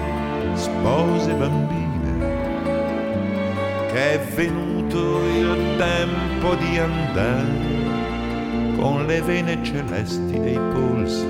spose 0.53 1.33
bambine, 1.33 2.17
che 3.91 4.13
è 4.13 4.19
venuto 4.35 5.23
il 5.25 5.75
tempo 5.77 6.55
di 6.55 6.77
andare 6.77 7.77
con 8.77 9.05
le 9.07 9.21
vene 9.21 9.63
celesti 9.63 10.39
dei 10.39 10.59
polsi. 10.73 11.27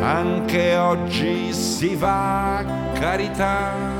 Anche 0.00 0.76
oggi 0.76 1.52
si 1.52 1.94
va 1.94 2.58
a 2.58 2.64
caritare 2.92 3.98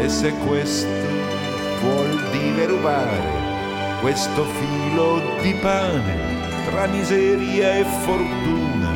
e 0.00 0.08
se 0.08 0.32
questo 0.46 0.88
vuol 1.80 2.18
dire 2.30 2.66
rubare 2.66 3.38
questo 4.00 4.44
filo 4.44 5.20
di 5.40 5.54
pane 5.54 6.29
tra 6.80 6.88
miseria 6.88 7.76
e 7.76 7.84
fortuna. 7.84 8.88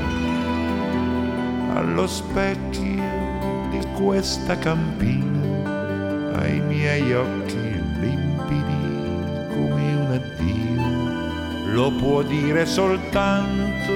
Allo 1.74 2.06
specchio 2.06 3.68
di 3.68 3.78
questa 3.92 4.56
campina 4.56 6.38
ai 6.38 6.60
miei 6.60 7.12
occhi 7.12 7.58
limpidi 8.00 9.48
come 9.52 9.94
un 9.96 10.18
addio. 10.18 11.72
Lo 11.74 11.92
può 11.92 12.22
dire 12.22 12.64
soltanto 12.64 13.92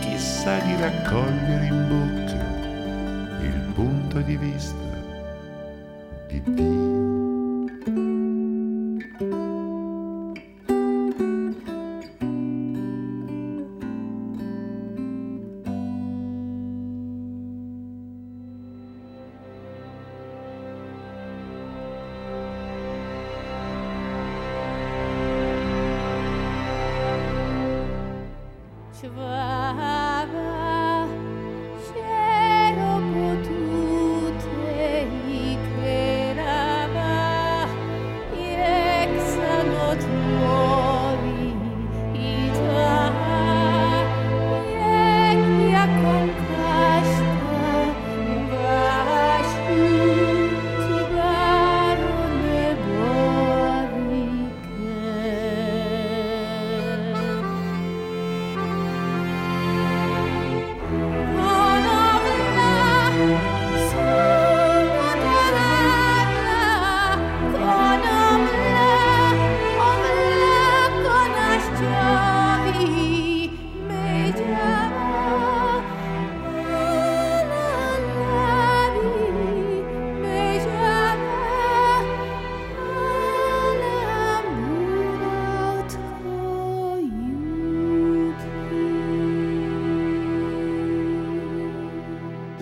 chi 0.00 0.18
sa 0.18 0.58
di 0.58 0.74
raccogliere 0.80 1.66
in 1.66 1.86
bocca 1.88 3.44
il 3.44 3.72
punto 3.72 4.18
di 4.18 4.36
vista 4.36 4.85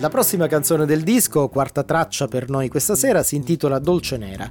La 0.05 0.11
prossima 0.11 0.45
canzone 0.45 0.85
del 0.85 1.01
disco, 1.01 1.49
quarta 1.49 1.81
traccia 1.81 2.27
per 2.27 2.47
noi 2.47 2.69
questa 2.69 2.93
sera, 2.93 3.23
si 3.23 3.35
intitola 3.35 3.79
Dolce 3.79 4.17
Nera. 4.17 4.47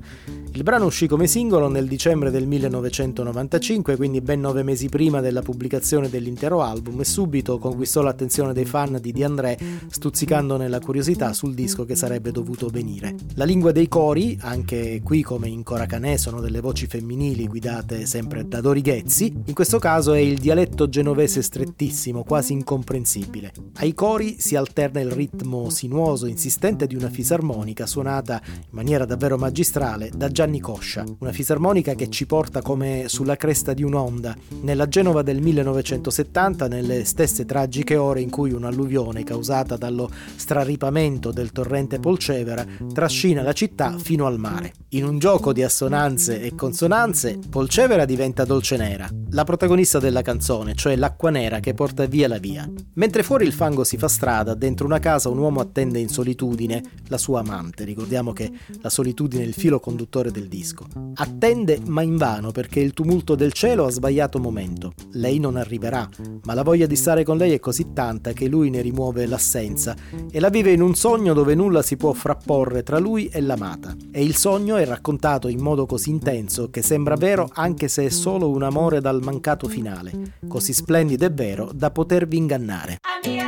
Brano 0.64 0.87
uscì 0.87 1.07
come 1.07 1.27
singolo 1.27 1.68
nel 1.68 1.87
dicembre 1.87 2.31
del 2.31 2.46
1995, 2.46 3.96
quindi 3.96 4.22
ben 4.22 4.40
nove 4.40 4.62
mesi 4.62 4.88
prima 4.88 5.20
della 5.20 5.42
pubblicazione 5.42 6.09
dell'intero 6.09 6.62
album, 6.62 7.00
e 7.00 7.05
subito 7.05 7.59
conquistò 7.59 8.00
l'attenzione 8.00 8.55
dei 8.55 8.64
fan 8.64 8.98
di 8.98 9.12
Di 9.12 9.22
André, 9.22 9.59
stuzzicandone 9.90 10.66
la 10.68 10.81
curiosità 10.81 11.35
sul 11.35 11.53
disco 11.53 11.85
che 11.85 11.94
sarebbe 11.94 12.31
dovuto 12.31 12.68
venire. 12.68 13.14
La 13.35 13.44
lingua 13.44 13.72
dei 13.72 13.88
cori, 13.88 14.38
anche 14.40 15.03
qui 15.05 15.20
come 15.20 15.48
in 15.48 15.62
Coracanè 15.62 16.16
sono 16.16 16.40
delle 16.40 16.61
voci 16.61 16.87
femminili 16.87 17.46
guidate 17.46 18.07
sempre 18.07 18.48
da 18.48 18.62
Dori 18.62 18.81
Ghezzi, 18.81 19.35
in 19.44 19.53
questo 19.53 19.79
caso 19.79 20.14
è 20.14 20.18
il 20.20 20.38
dialetto 20.38 20.88
genovese 20.88 21.42
strettissimo, 21.42 22.24
quasi 22.24 22.55
incomprensibile. 22.55 23.53
Ai 23.81 23.92
cori 23.92 24.37
si 24.38 24.57
alterna 24.57 25.00
il 25.00 25.11
ritmo 25.11 25.68
sinuoso 25.68 26.24
insistente 26.24 26.87
di 26.87 26.94
una 26.94 27.11
fisarmonica 27.11 27.85
suonata 27.85 28.40
in 28.46 28.62
maniera 28.70 29.05
davvero 29.05 29.37
magistrale 29.37 30.11
da 30.16 30.31
Gianni 30.31 30.53
Gianni 30.54 30.60
Coscia, 30.60 31.04
una 31.18 31.32
fisarmonica 31.32 31.94
che 31.94 32.08
ci 32.10 32.26
porta 32.26 32.62
come 32.62 33.04
sulla 33.08 33.36
cresta 33.36 33.72
di 33.72 33.82
un'onda, 33.82 34.36
nella 34.62 34.86
Genova 34.86 35.22
del 35.22 35.40
1970, 35.40 36.68
nelle 36.68 37.04
stesse 37.04 37.44
tragiche 37.44 37.96
ore 37.96 38.20
in 38.20 38.30
cui 38.30 38.52
un'alluvione 38.52 39.24
causata 39.24 39.76
dallo 39.76 40.08
straripamento 40.36 41.32
del 41.32 41.50
torrente 41.50 41.98
Polcevera 41.98 42.64
trascina 42.92 43.42
la 43.42 43.52
città 43.52 43.96
fino 43.98 44.26
al 44.26 44.38
mare. 44.38 44.72
In 44.90 45.04
un 45.04 45.18
gioco 45.18 45.52
di 45.52 45.62
assonanze 45.62 46.40
e 46.40 46.54
consonanze, 46.54 47.38
Polcevera 47.50 48.04
diventa 48.04 48.44
dolce 48.44 48.76
nera, 48.76 49.08
la 49.30 49.44
protagonista 49.44 49.98
della 49.98 50.22
canzone, 50.22 50.74
cioè 50.74 50.94
l'acqua 50.94 51.30
nera 51.30 51.58
che 51.58 51.74
porta 51.74 52.06
via 52.06 52.28
la 52.28 52.38
via. 52.38 52.70
Mentre 52.94 53.24
fuori 53.24 53.44
il 53.44 53.52
fango 53.52 53.82
si 53.82 53.96
fa 53.96 54.06
strada, 54.06 54.54
dentro 54.54 54.86
una 54.86 55.00
casa 55.00 55.28
un 55.28 55.38
uomo 55.38 55.60
attende 55.60 55.98
in 55.98 56.08
solitudine 56.08 56.82
la 57.08 57.18
sua 57.18 57.40
amante. 57.40 57.82
Ricordiamo 57.82 58.32
che 58.32 58.52
la 58.80 58.90
solitudine 58.90 59.42
è 59.42 59.46
il 59.46 59.54
filo 59.54 59.80
conduttore 59.80 60.30
del 60.30 60.43
disco. 60.48 60.87
Attende 61.14 61.80
ma 61.87 62.02
invano 62.02 62.50
perché 62.50 62.80
il 62.80 62.92
tumulto 62.92 63.35
del 63.35 63.52
cielo 63.52 63.87
ha 63.87 63.90
sbagliato 63.90 64.38
momento. 64.38 64.92
Lei 65.12 65.38
non 65.38 65.57
arriverà, 65.57 66.09
ma 66.44 66.54
la 66.54 66.62
voglia 66.62 66.87
di 66.87 66.96
stare 66.96 67.24
con 67.24 67.37
lei 67.37 67.52
è 67.52 67.61
così 67.61 67.92
tanta 67.92 68.33
che 68.33 68.48
lui 68.48 68.70
ne 68.70 68.80
rimuove 68.80 69.26
l'assenza 69.26 69.94
e 70.30 70.40
la 70.40 70.48
vive 70.48 70.72
in 70.72 70.83
un 70.83 70.94
sogno 70.94 71.35
dove 71.35 71.54
nulla 71.54 71.83
si 71.83 71.96
può 71.96 72.12
frapporre 72.12 72.83
tra 72.83 72.98
lui 72.98 73.28
e 73.28 73.40
l'amata. 73.40 73.94
E 74.11 74.22
il 74.22 74.37
sogno 74.37 74.76
è 74.76 74.85
raccontato 74.85 75.48
in 75.48 75.61
modo 75.61 75.87
così 75.87 76.11
intenso 76.11 76.70
che 76.70 76.83
sembra 76.83 77.16
vero 77.16 77.48
anche 77.52 77.88
se 77.88 78.07
è 78.07 78.11
solo 78.11 78.50
un 78.50 78.62
amore 78.62 79.00
dal 79.00 79.22
mancato 79.22 79.68
finale, 79.68 80.37
così 80.48 80.72
splendido 80.72 81.24
e 81.24 81.30
vero 81.30 81.70
da 81.72 81.90
potervi 81.90 82.37
ingannare. 82.37 82.98
Amiga 83.22 83.43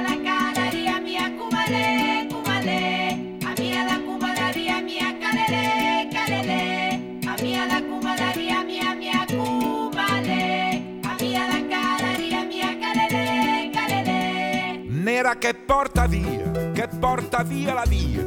Nera 15.17 15.37
che 15.37 15.55
porta 15.55 16.07
via, 16.07 16.73
che 16.75 16.89
porta 16.89 17.43
via 17.43 17.73
la 17.73 17.85
via. 17.89 18.23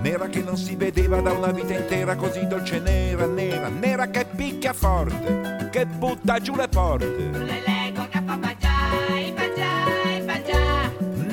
Nera 0.00 0.26
che 0.28 0.40
non 0.40 0.56
si 0.56 0.74
vedeva 0.74 1.20
da 1.20 1.32
una 1.32 1.52
vita 1.52 1.74
intera 1.74 2.16
così 2.16 2.46
dolce 2.46 2.78
nera, 2.78 3.26
nera, 3.26 3.68
nera 3.68 4.08
che 4.08 4.24
picchia 4.24 4.72
forte, 4.72 5.68
che 5.70 5.84
butta 5.84 6.38
giù 6.38 6.56
le 6.56 6.66
porte. 6.68 7.30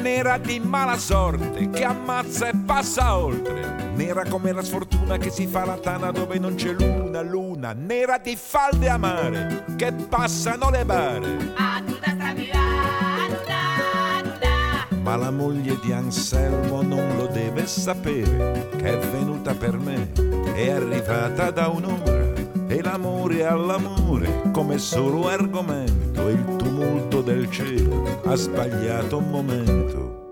Nera 0.01 0.37
di 0.39 0.59
mala 0.59 0.97
sorte, 0.97 1.69
che 1.69 1.85
ammazza 1.85 2.49
e 2.49 2.53
passa 2.65 3.15
oltre. 3.15 3.93
Nera 3.95 4.25
come 4.27 4.51
la 4.51 4.61
sfortuna 4.61 5.15
che 5.17 5.29
si 5.29 5.47
fa 5.47 5.63
la 5.63 5.77
tana 5.77 6.11
dove 6.11 6.37
non 6.37 6.55
c'è 6.55 6.73
luna, 6.73 7.21
luna. 7.21 7.71
Nera 7.71 8.17
di 8.17 8.35
falde 8.35 8.89
amare, 8.89 9.63
che 9.77 9.93
passano 9.93 10.69
le 10.69 10.83
bare. 10.83 11.66
Ma 15.07 15.15
la 15.15 15.31
moglie 15.31 15.79
di 15.81 15.93
Anselmo 15.93 16.81
non 16.81 17.15
lo 17.15 17.27
deve 17.27 17.65
sapere 17.65 18.67
che 18.75 18.99
è 18.99 19.07
venuta 19.07 19.55
per 19.55 19.77
me, 19.77 20.11
è 20.53 20.69
arrivata 20.69 21.49
da 21.49 21.69
un'ora 21.69 22.33
e 22.67 22.81
l'amore 22.81 23.45
all'amore 23.45 24.51
come 24.51 24.77
solo 24.77 25.29
argomento 25.29 26.27
il 26.27 26.43
tumulto 26.57 27.21
del 27.21 27.49
cielo 27.49 28.19
ha 28.25 28.35
sbagliato 28.35 29.19
un 29.19 29.29
momento. 29.29 30.26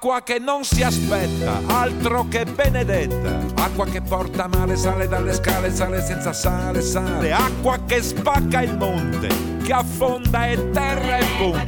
Acqua 0.00 0.22
che 0.22 0.38
non 0.38 0.62
si 0.62 0.84
aspetta, 0.84 1.60
altro 1.66 2.28
che 2.28 2.44
benedetta. 2.44 3.40
Acqua 3.56 3.84
che 3.84 4.00
porta 4.00 4.46
male, 4.46 4.76
sale 4.76 5.08
dalle 5.08 5.32
scale, 5.32 5.74
sale 5.74 6.00
senza 6.00 6.32
sale, 6.32 6.82
sale. 6.82 7.32
Acqua 7.32 7.80
che 7.84 8.00
spacca 8.00 8.62
il 8.62 8.76
monte, 8.76 9.26
che 9.60 9.72
affonda 9.72 10.46
e 10.46 10.70
terra 10.70 11.18
e 11.18 11.24
ponte. 11.36 11.66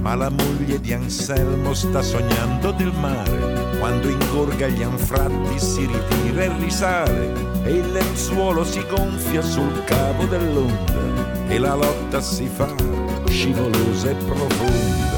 Ma 0.00 0.14
la 0.14 0.30
moglie 0.30 0.80
di 0.80 0.94
Anselmo 0.94 1.74
sta 1.74 2.00
sognando 2.00 2.70
del 2.70 2.94
mare. 2.98 3.76
Quando 3.78 4.08
ingorga 4.08 4.68
gli 4.68 4.82
anfratti 4.82 5.58
si 5.58 5.84
ritira 5.84 6.44
e 6.44 6.52
risale. 6.60 7.32
E 7.62 7.72
il 7.72 7.92
lenzuolo 7.92 8.64
si 8.64 8.82
gonfia 8.88 9.42
sul 9.42 9.84
cavo 9.84 10.24
dell'onda. 10.24 11.46
E 11.48 11.58
la 11.58 11.74
lotta 11.74 12.22
si 12.22 12.48
fa 12.50 12.72
scivolosa 13.26 14.08
e 14.08 14.14
profonda. 14.14 15.15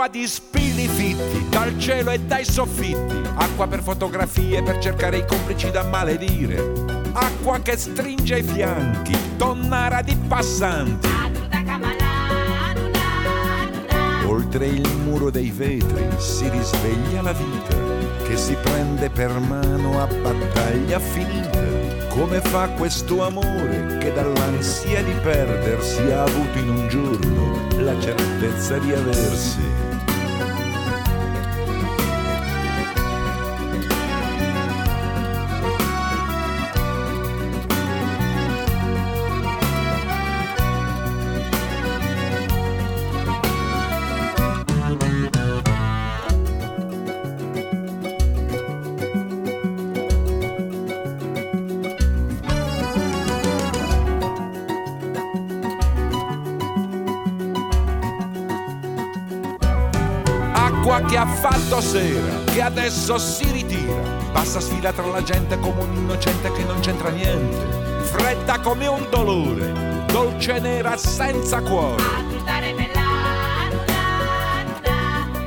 Acqua 0.00 0.18
di 0.18 0.26
spilli 0.26 0.88
fitti 0.88 1.46
dal 1.50 1.78
cielo 1.78 2.10
e 2.10 2.20
dai 2.20 2.42
soffitti. 2.42 3.20
Acqua 3.34 3.66
per 3.66 3.82
fotografie 3.82 4.62
per 4.62 4.78
cercare 4.78 5.18
i 5.18 5.26
complici 5.26 5.70
da 5.70 5.82
maledire. 5.82 6.72
Acqua 7.12 7.58
che 7.60 7.76
stringe 7.76 8.38
i 8.38 8.42
fianchi, 8.42 9.14
tonnara 9.36 10.00
di 10.00 10.16
passanti. 10.26 11.06
Oltre 14.24 14.68
il 14.68 14.88
muro 15.04 15.28
dei 15.28 15.50
vetri 15.50 16.08
si 16.16 16.48
risveglia 16.48 17.20
la 17.20 17.34
vita 17.34 17.76
che 18.26 18.38
si 18.38 18.54
prende 18.54 19.10
per 19.10 19.38
mano 19.38 20.00
a 20.00 20.06
battaglia 20.06 20.98
finita. 20.98 21.60
Come 22.08 22.40
fa 22.40 22.70
questo 22.70 23.22
amore 23.22 23.98
che 23.98 24.14
dall'ansia 24.14 25.02
di 25.02 25.12
perdersi 25.22 26.00
ha 26.10 26.22
avuto 26.22 26.58
in 26.58 26.68
un 26.70 26.88
giorno 26.88 27.68
la 27.82 28.00
certezza 28.00 28.78
di 28.78 28.92
aversi? 28.94 29.89
Sera, 61.80 62.44
che 62.44 62.62
adesso 62.62 63.18
si 63.18 63.50
ritira. 63.50 64.00
Passa 64.32 64.60
sfila 64.60 64.92
tra 64.92 65.06
la 65.06 65.22
gente 65.22 65.58
come 65.58 65.82
un 65.82 65.94
innocente 65.94 66.52
che 66.52 66.64
non 66.64 66.80
c'entra 66.80 67.10
niente. 67.10 67.56
Fredda 68.02 68.60
come 68.60 68.86
un 68.86 69.06
dolore, 69.10 70.04
dolce 70.06 70.58
nera 70.58 70.96
senza 70.96 71.60
cuore. 71.60 72.02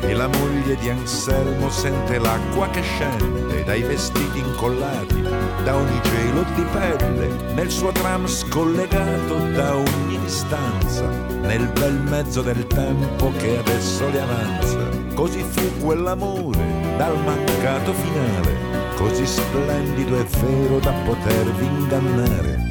E 0.01 0.13
la 0.13 0.27
moglie 0.27 0.75
di 0.75 0.89
Anselmo 0.89 1.69
sente 1.69 2.19
l'acqua 2.19 2.69
che 2.69 2.81
scende 2.81 3.63
dai 3.63 3.81
vestiti 3.81 4.39
incollati, 4.39 5.21
da 5.63 5.75
ogni 5.75 5.99
gelo 6.03 6.43
di 6.53 6.63
pelle, 6.63 7.53
nel 7.53 7.71
suo 7.71 7.91
tram 7.91 8.27
scollegato 8.27 9.35
da 9.51 9.75
ogni 9.75 10.19
distanza, 10.19 10.82
nel 11.57 11.67
bel 11.67 11.93
mezzo 12.09 12.41
del 12.41 12.65
tempo 12.65 13.31
che 13.37 13.57
adesso 13.59 14.09
le 14.09 14.21
avanza. 14.21 14.89
Così 15.13 15.43
fu 15.43 15.85
quell'amore 15.85 16.57
dal 16.97 17.15
mancato 17.23 17.93
finale, 17.93 18.95
così 18.95 19.25
splendido 19.25 20.17
e 20.19 20.25
vero 20.41 20.79
da 20.79 20.91
potervi 21.05 21.65
ingannare. 21.65 22.62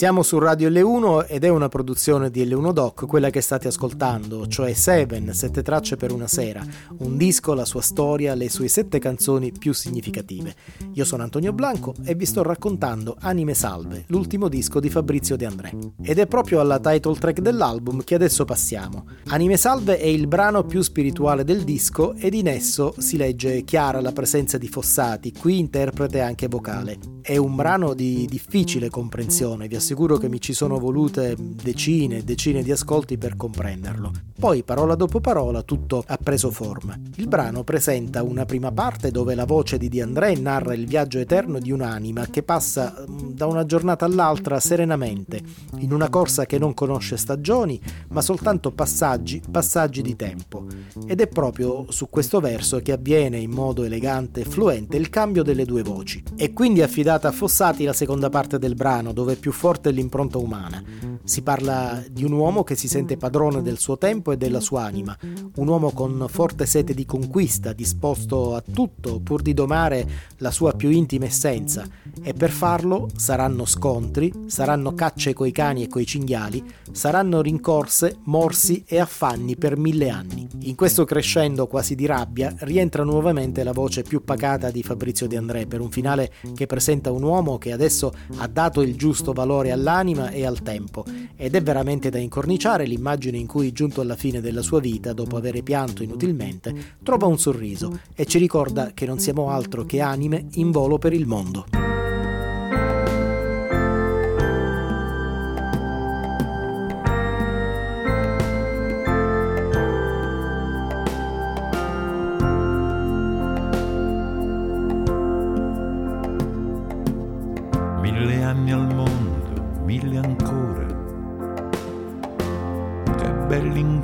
Siamo 0.00 0.22
su 0.22 0.38
Radio 0.38 0.70
L1 0.70 1.26
ed 1.28 1.44
è 1.44 1.48
una 1.48 1.68
produzione 1.68 2.30
di 2.30 2.42
L1 2.46 2.72
Doc, 2.72 3.06
quella 3.06 3.28
che 3.28 3.42
state 3.42 3.68
ascoltando, 3.68 4.46
cioè 4.46 4.72
Seven, 4.72 5.34
sette 5.34 5.60
tracce 5.60 5.98
per 5.98 6.10
una 6.10 6.26
sera, 6.26 6.64
un 7.00 7.18
disco, 7.18 7.52
la 7.52 7.66
sua 7.66 7.82
storia, 7.82 8.34
le 8.34 8.48
sue 8.48 8.68
sette 8.68 8.98
canzoni 8.98 9.52
più 9.52 9.74
significative. 9.74 10.54
Io 10.94 11.04
sono 11.04 11.22
Antonio 11.22 11.52
Blanco 11.52 11.92
e 12.02 12.14
vi 12.14 12.24
sto 12.24 12.42
raccontando 12.42 13.14
Anime 13.20 13.52
Salve, 13.52 14.04
l'ultimo 14.06 14.48
disco 14.48 14.80
di 14.80 14.88
Fabrizio 14.88 15.36
De 15.36 15.44
André. 15.44 15.76
Ed 16.00 16.18
è 16.18 16.26
proprio 16.26 16.60
alla 16.60 16.80
title 16.80 17.18
track 17.18 17.40
dell'album 17.40 18.02
che 18.02 18.14
adesso 18.14 18.46
passiamo. 18.46 19.04
Anime 19.26 19.58
Salve 19.58 19.98
è 19.98 20.06
il 20.06 20.26
brano 20.28 20.64
più 20.64 20.80
spirituale 20.80 21.44
del 21.44 21.62
disco 21.62 22.14
ed 22.14 22.32
in 22.32 22.48
esso 22.48 22.94
si 22.96 23.18
legge 23.18 23.64
chiara 23.64 24.00
la 24.00 24.12
presenza 24.12 24.56
di 24.56 24.66
Fossati, 24.66 25.30
qui 25.30 25.58
interprete 25.58 26.22
anche 26.22 26.48
vocale. 26.48 26.98
È 27.20 27.36
un 27.36 27.54
brano 27.54 27.92
di 27.92 28.24
difficile 28.24 28.88
comprensione, 28.88 29.68
vi 29.68 29.74
assicuro 29.76 29.88
che 29.94 30.28
mi 30.28 30.40
ci 30.40 30.52
sono 30.52 30.78
volute 30.78 31.34
decine 31.36 32.18
e 32.18 32.22
decine 32.22 32.62
di 32.62 32.70
ascolti 32.70 33.18
per 33.18 33.36
comprenderlo. 33.36 34.12
Poi, 34.38 34.62
parola 34.62 34.94
dopo 34.94 35.20
parola, 35.20 35.62
tutto 35.62 36.02
ha 36.06 36.16
preso 36.16 36.50
forma. 36.50 36.98
Il 37.16 37.26
brano 37.26 37.64
presenta 37.64 38.22
una 38.22 38.46
prima 38.46 38.72
parte 38.72 39.10
dove 39.10 39.34
la 39.34 39.44
voce 39.44 39.76
di 39.76 39.88
Di 39.88 40.00
André 40.00 40.34
narra 40.36 40.74
il 40.74 40.86
viaggio 40.86 41.18
eterno 41.18 41.58
di 41.58 41.72
un'anima 41.72 42.26
che 42.26 42.42
passa 42.42 43.04
mm, 43.06 43.32
da 43.32 43.46
una 43.46 43.66
giornata 43.66 44.04
all'altra 44.04 44.60
serenamente, 44.60 45.42
in 45.78 45.92
una 45.92 46.08
corsa 46.08 46.46
che 46.46 46.58
non 46.58 46.72
conosce 46.72 47.16
stagioni, 47.16 47.78
ma 48.08 48.22
soltanto 48.22 48.70
passaggi, 48.70 49.42
passaggi 49.50 50.00
di 50.00 50.16
tempo. 50.16 50.64
Ed 51.06 51.20
è 51.20 51.26
proprio 51.26 51.86
su 51.90 52.08
questo 52.08 52.40
verso 52.40 52.78
che 52.78 52.92
avviene 52.92 53.38
in 53.38 53.50
modo 53.50 53.82
elegante 53.82 54.40
e 54.40 54.44
fluente 54.44 54.96
il 54.96 55.10
cambio 55.10 55.42
delle 55.42 55.64
due 55.64 55.82
voci. 55.82 56.22
E 56.36 56.52
quindi 56.52 56.80
affidata 56.80 57.28
a 57.28 57.32
Fossati 57.32 57.84
la 57.84 57.92
seconda 57.92 58.30
parte 58.30 58.58
del 58.58 58.74
brano, 58.74 59.12
dove 59.12 59.34
più 59.34 59.52
forte 59.52 59.79
l'impronta 59.88 60.36
umana. 60.36 60.82
Si 61.24 61.40
parla 61.40 62.02
di 62.10 62.24
un 62.24 62.32
uomo 62.32 62.62
che 62.64 62.76
si 62.76 62.88
sente 62.88 63.16
padrone 63.16 63.62
del 63.62 63.78
suo 63.78 63.96
tempo 63.96 64.32
e 64.32 64.36
della 64.36 64.60
sua 64.60 64.84
anima, 64.84 65.16
un 65.56 65.68
uomo 65.68 65.92
con 65.92 66.26
forte 66.28 66.66
sete 66.66 66.92
di 66.92 67.06
conquista, 67.06 67.72
disposto 67.72 68.54
a 68.54 68.62
tutto 68.62 69.20
pur 69.20 69.40
di 69.40 69.54
domare 69.54 70.08
la 70.38 70.50
sua 70.50 70.72
più 70.72 70.90
intima 70.90 71.24
essenza, 71.24 71.86
e 72.22 72.34
per 72.34 72.50
farlo 72.50 73.08
saranno 73.16 73.64
scontri, 73.64 74.32
saranno 74.46 74.92
cacce 74.92 75.32
coi 75.32 75.52
cani 75.52 75.84
e 75.84 75.88
coi 75.88 76.04
cinghiali, 76.04 76.62
saranno 76.90 77.40
rincorse, 77.40 78.18
morsi 78.24 78.84
e 78.86 78.98
affanni 78.98 79.56
per 79.56 79.76
mille 79.76 80.10
anni. 80.10 80.48
In 80.62 80.74
questo 80.74 81.04
crescendo 81.04 81.66
quasi 81.66 81.94
di 81.94 82.06
rabbia 82.06 82.54
rientra 82.58 83.04
nuovamente 83.04 83.62
la 83.62 83.72
voce 83.72 84.02
più 84.02 84.24
pacata 84.24 84.70
di 84.70 84.82
Fabrizio 84.82 85.26
De 85.26 85.36
André 85.36 85.66
per 85.66 85.80
un 85.80 85.90
finale 85.90 86.32
che 86.54 86.66
presenta 86.66 87.10
un 87.10 87.22
uomo 87.22 87.58
che 87.58 87.72
adesso 87.72 88.12
ha 88.36 88.46
dato 88.46 88.82
il 88.82 88.96
giusto 88.96 89.32
valore 89.32 89.69
all'anima 89.70 90.30
e 90.30 90.44
al 90.44 90.62
tempo 90.62 91.04
ed 91.36 91.54
è 91.54 91.62
veramente 91.62 92.10
da 92.10 92.18
incorniciare 92.18 92.84
l'immagine 92.84 93.38
in 93.38 93.46
cui 93.46 93.72
giunto 93.72 94.00
alla 94.00 94.16
fine 94.16 94.40
della 94.40 94.62
sua 94.62 94.80
vita 94.80 95.12
dopo 95.12 95.36
aver 95.36 95.62
pianto 95.62 96.02
inutilmente 96.02 96.96
trova 97.02 97.26
un 97.26 97.38
sorriso 97.38 98.00
e 98.14 98.26
ci 98.26 98.38
ricorda 98.38 98.92
che 98.92 99.06
non 99.06 99.18
siamo 99.18 99.50
altro 99.50 99.84
che 99.84 100.00
anime 100.00 100.46
in 100.52 100.70
volo 100.70 100.98
per 100.98 101.12
il 101.12 101.26
mondo. 101.26 101.89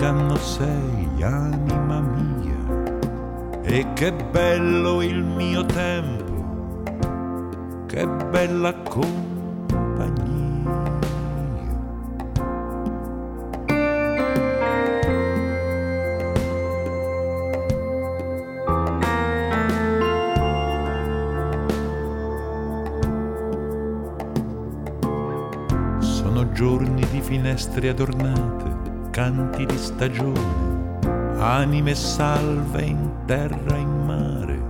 Bell'inganno 0.06 0.36
sei, 0.36 1.22
anima 1.22 2.00
mia. 2.00 2.54
E 3.62 3.92
che 3.94 4.12
bello 4.12 5.02
il 5.02 5.22
mio 5.24 5.64
tempo, 5.66 6.82
che 7.86 8.06
bella 8.06 8.72
compagnia. 8.82 10.24
Sono 25.98 26.52
giorni 26.52 27.04
di 27.10 27.20
finestre 27.20 27.88
adornate, 27.88 28.75
canti 29.16 29.64
di 29.64 29.78
stagione, 29.78 30.98
anime 31.38 31.94
salve 31.94 32.82
in 32.82 33.10
terra 33.24 33.74
e 33.74 33.80
in 33.80 34.04
mare. 34.04 34.64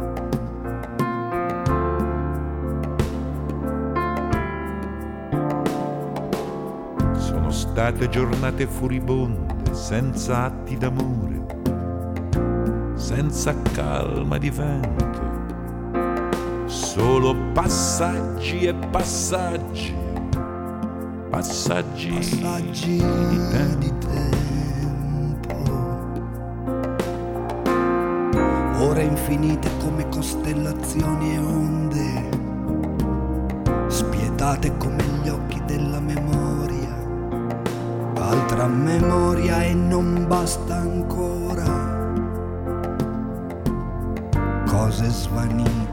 Sono 7.19 7.51
state 7.51 8.09
giornate 8.09 8.69
furibonde, 8.69 9.75
senza 9.75 10.45
atti 10.45 10.77
d'amore, 10.77 11.45
senza 12.95 13.53
calma 13.73 14.39
di 14.39 14.51
vento, 14.51 15.23
solo 16.67 17.35
passaggi 17.53 18.67
e 18.67 18.75
passaggi 18.75 20.05
passaggi, 21.37 22.09
passaggi 22.09 22.97
di 22.97 23.49
tempo. 23.51 23.79
di 23.79 23.99
tempo. 23.99 24.26
Ore 28.97 29.05
infinite 29.05 29.69
come 29.85 30.09
costellazioni 30.09 31.35
e 31.35 31.39
onde, 31.39 32.31
spietate 33.89 34.75
come 34.79 35.05
gli 35.23 35.29
occhi 35.29 35.63
della 35.67 36.01
memoria. 36.01 36.97
Altra 38.15 38.67
memoria 38.67 39.63
e 39.65 39.75
non 39.75 40.25
basta 40.27 40.77
ancora. 40.77 41.65
Cose 44.67 45.11
svanite, 45.11 45.86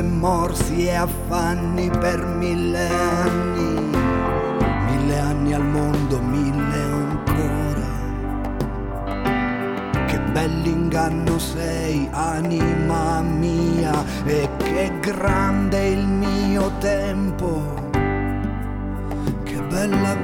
e 0.00 0.02
morsi 0.02 0.86
e 0.86 0.94
affanni 0.94 1.90
per 1.90 2.24
mille 2.24 2.88
anni, 2.88 3.90
mille 4.88 5.18
anni 5.18 5.52
al 5.52 5.64
mondo, 5.64 6.18
mille 6.22 6.82
ancora. 7.00 7.88
Che 10.06 10.18
bell'inganno 10.32 11.38
sei, 11.38 12.08
anima 12.12 13.20
mia, 13.20 14.02
e 14.24 14.48
che 14.56 14.90
grande 15.00 15.88
il 15.88 16.06
mio 16.06 16.72
tempo 16.78 17.90
che 19.44 19.60
bella 19.68 20.16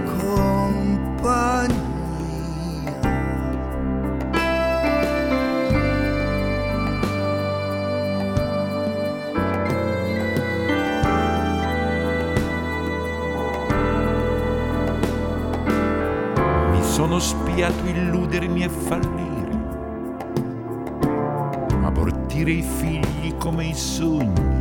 e 18.66 18.68
fallire, 18.68 19.58
abortire 21.84 22.50
i 22.50 22.62
figli 22.62 23.36
come 23.38 23.66
i 23.66 23.74
sogni. 23.74 24.54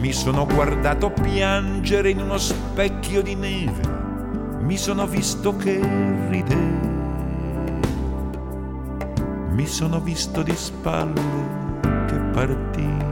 Mi 0.00 0.12
sono 0.12 0.46
guardato 0.46 1.10
piangere 1.10 2.10
in 2.10 2.20
uno 2.20 2.38
specchio 2.38 3.20
di 3.22 3.34
neve, 3.34 3.82
mi 4.60 4.78
sono 4.78 5.06
visto 5.06 5.54
che 5.56 5.78
ridevo, 6.30 6.88
mi 9.50 9.66
sono 9.66 10.00
visto 10.00 10.42
di 10.42 10.54
spalle 10.54 11.20
che 12.06 12.16
partivo. 12.32 13.08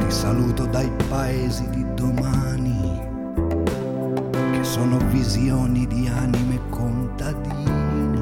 Ti 0.00 0.10
saluto 0.10 0.66
dai 0.66 0.90
paesi 1.08 1.70
di 1.70 1.86
domani, 1.94 2.99
sono 4.70 4.98
visioni 5.08 5.84
di 5.88 6.06
anime 6.06 6.60
contadine 6.68 8.20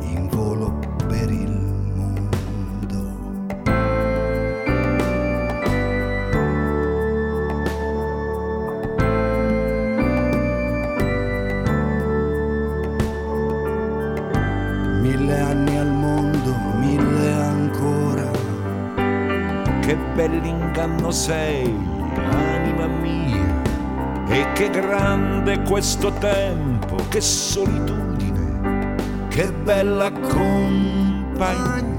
in 0.00 0.28
volo 0.30 0.78
per 1.06 1.30
il 1.30 1.50
mondo. 1.94 2.16
Che 24.70 24.80
grande 24.80 25.62
questo 25.62 26.12
tempo, 26.12 26.96
che 27.08 27.20
solitudine, 27.20 28.94
che 29.28 29.52
bella 29.52 30.10
compagnia. 30.10 31.95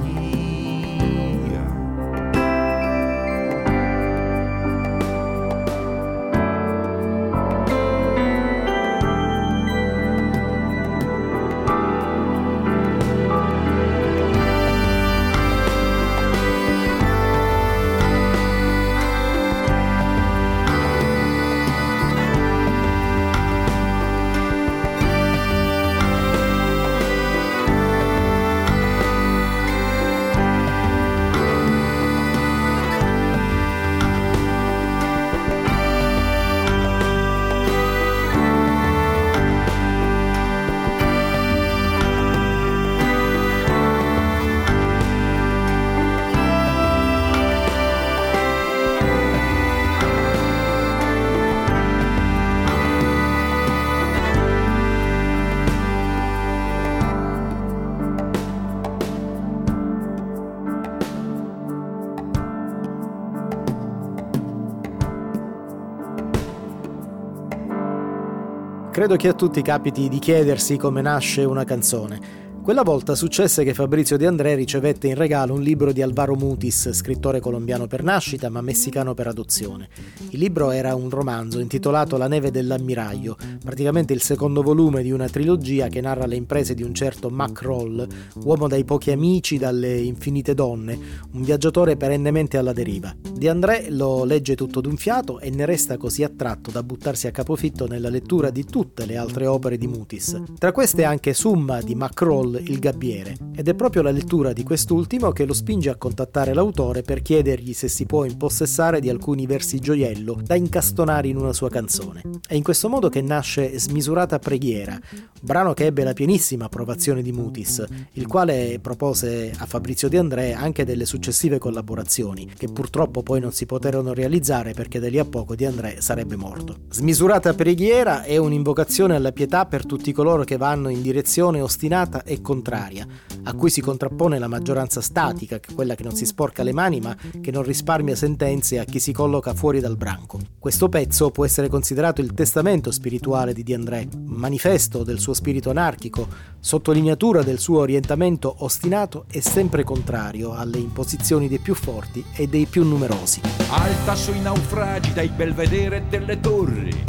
Credo 68.97 69.15
che 69.15 69.27
a 69.27 69.33
tutti 69.33 69.61
capiti 69.61 70.09
di 70.09 70.17
chiedersi 70.17 70.75
come 70.75 71.01
nasce 71.01 71.43
una 71.43 71.63
canzone. 71.63 72.46
Quella 72.67 72.83
volta 72.83 73.15
successe 73.15 73.63
che 73.63 73.73
Fabrizio 73.73 74.17
De 74.17 74.27
André 74.27 74.53
ricevette 74.53 75.07
in 75.07 75.15
regalo 75.15 75.53
un 75.53 75.61
libro 75.61 75.93
di 75.93 76.01
Alvaro 76.01 76.35
Mutis, 76.35 76.91
scrittore 76.91 77.39
colombiano 77.39 77.87
per 77.87 78.03
nascita 78.03 78.49
ma 78.49 78.59
messicano 78.59 79.13
per 79.13 79.27
adozione. 79.27 79.87
Il 80.31 80.39
libro 80.39 80.71
era 80.71 80.93
un 80.93 81.09
romanzo 81.09 81.59
intitolato 81.59 82.17
La 82.17 82.27
neve 82.27 82.51
dell'ammiraglio, 82.51 83.37
praticamente 83.63 84.11
il 84.11 84.21
secondo 84.21 84.61
volume 84.63 85.01
di 85.01 85.11
una 85.11 85.29
trilogia 85.29 85.87
che 85.87 86.01
narra 86.01 86.25
le 86.25 86.35
imprese 86.35 86.73
di 86.73 86.83
un 86.83 86.93
certo 86.93 87.29
Mac 87.29 87.61
Roll, 87.61 88.05
uomo 88.43 88.67
dai 88.67 88.83
pochi 88.83 89.11
amici, 89.11 89.57
dalle 89.57 89.95
infinite 89.99 90.53
donne, 90.53 90.99
un 91.31 91.43
viaggiatore 91.43 91.95
perennemente 91.95 92.57
alla 92.57 92.73
deriva. 92.73 93.15
De 93.31 93.47
André 93.47 93.89
lo 93.91 94.25
legge 94.25 94.57
tutto 94.57 94.81
d'un 94.81 94.97
fiato 94.97 95.39
e 95.39 95.49
ne 95.51 95.65
resta 95.65 95.95
così 95.95 96.21
attratto 96.21 96.69
da 96.69 96.83
buttarsi 96.83 97.27
a 97.27 97.31
capofitto 97.31 97.87
nella 97.87 98.09
lettura 98.09 98.49
di 98.49 98.65
tutte 98.65 99.05
le 99.05 99.15
altre 99.15 99.45
opere 99.45 99.77
di 99.77 99.87
Mutis. 99.87 100.41
Tra 100.57 100.73
queste 100.73 101.05
anche 101.05 101.33
Summa 101.33 101.79
di 101.81 101.95
Mac 101.95 102.19
Roll, 102.19 102.55
Il 102.59 102.79
Gabbiere, 102.79 103.35
ed 103.55 103.67
è 103.67 103.73
proprio 103.73 104.01
la 104.01 104.11
lettura 104.11 104.53
di 104.53 104.63
quest'ultimo 104.63 105.31
che 105.31 105.45
lo 105.45 105.53
spinge 105.53 105.89
a 105.89 105.95
contattare 105.95 106.53
l'autore 106.53 107.01
per 107.01 107.21
chiedergli 107.21 107.73
se 107.73 107.87
si 107.87 108.05
può 108.05 108.25
impossessare 108.25 108.99
di 108.99 109.09
alcuni 109.09 109.45
versi 109.45 109.79
gioiello 109.79 110.39
da 110.43 110.55
incastonare 110.55 111.27
in 111.27 111.37
una 111.37 111.53
sua 111.53 111.69
canzone. 111.69 112.21
È 112.45 112.53
in 112.53 112.63
questo 112.63 112.89
modo 112.89 113.09
che 113.09 113.21
nasce 113.21 113.77
Smisurata 113.77 114.39
Preghiera, 114.39 114.99
brano 115.41 115.73
che 115.73 115.85
ebbe 115.85 116.03
la 116.03 116.13
pienissima 116.13 116.65
approvazione 116.65 117.21
di 117.21 117.31
Mutis, 117.31 117.85
il 118.13 118.27
quale 118.27 118.79
propose 118.81 119.53
a 119.57 119.65
Fabrizio 119.65 120.09
De 120.09 120.17
André 120.17 120.53
anche 120.53 120.85
delle 120.85 121.05
successive 121.05 121.57
collaborazioni, 121.57 122.49
che 122.57 122.67
purtroppo 122.67 123.23
poi 123.23 123.39
non 123.39 123.51
si 123.51 123.65
poterono 123.65 124.13
realizzare 124.13 124.73
perché 124.73 124.99
da 124.99 125.09
lì 125.09 125.19
a 125.19 125.25
poco 125.25 125.55
De 125.55 125.65
André 125.65 126.01
sarebbe 126.01 126.35
morto. 126.35 126.75
Smisurata 126.89 127.53
Preghiera 127.53 128.23
è 128.23 128.37
un'invocazione 128.37 129.15
alla 129.15 129.31
pietà 129.31 129.65
per 129.65 129.85
tutti 129.85 130.11
coloro 130.11 130.43
che 130.43 130.57
vanno 130.57 130.89
in 130.89 131.01
direzione 131.01 131.61
ostinata 131.61 132.23
e 132.23 132.41
contraria, 132.47 133.05
a 133.43 133.53
cui 133.55 133.69
si 133.69 133.81
contrappone 133.81 134.39
la 134.39 134.47
maggioranza 134.47 135.01
statica, 135.01 135.59
quella 135.75 135.95
che 135.95 136.03
non 136.03 136.15
si 136.15 136.25
sporca 136.25 136.63
le 136.63 136.71
mani 136.71 137.01
ma 137.01 137.13
che 137.41 137.51
non 137.51 137.61
risparmia 137.61 138.15
sentenze 138.15 138.79
a 138.79 138.85
chi 138.85 138.99
si 138.99 139.11
colloca 139.11 139.53
fuori 139.53 139.81
dal 139.81 139.97
branco. 139.97 140.39
Questo 140.57 140.87
pezzo 140.87 141.29
può 141.29 141.43
essere 141.43 141.67
considerato 141.67 142.21
il 142.21 142.33
testamento 142.33 142.89
spirituale 142.91 143.51
di 143.51 143.63
De 143.63 143.73
André, 143.73 144.07
manifesto 144.23 145.03
del 145.03 145.19
suo 145.19 145.33
spirito 145.33 145.71
anarchico, 145.71 146.25
sottolineatura 146.61 147.43
del 147.43 147.59
suo 147.59 147.79
orientamento 147.79 148.55
ostinato 148.59 149.25
e 149.29 149.41
sempre 149.41 149.83
contrario 149.83 150.53
alle 150.53 150.77
imposizioni 150.77 151.49
dei 151.49 151.59
più 151.59 151.75
forti 151.75 152.23
e 152.33 152.47
dei 152.47 152.65
più 152.65 152.85
numerosi. 152.85 153.41
alta 153.71 154.15
sui 154.15 154.39
naufragi 154.39 155.11
dai 155.11 155.27
belvedere 155.27 156.05
delle 156.07 156.39
torri, 156.39 157.03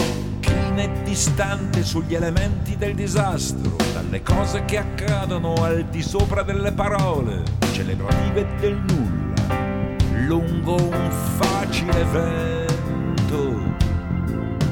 e 0.80 1.02
distante 1.02 1.82
sugli 1.82 2.14
elementi 2.14 2.76
del 2.76 2.94
disastro, 2.94 3.76
dalle 3.92 4.22
cose 4.22 4.64
che 4.64 4.78
accadono 4.78 5.54
al 5.54 5.84
di 5.86 6.02
sopra 6.02 6.42
delle 6.42 6.72
parole, 6.72 7.42
celebrative 7.72 8.46
del 8.60 8.76
nulla, 8.86 10.24
lungo 10.26 10.74
un 10.74 11.10
facile 11.36 12.04
vento 12.04 13.60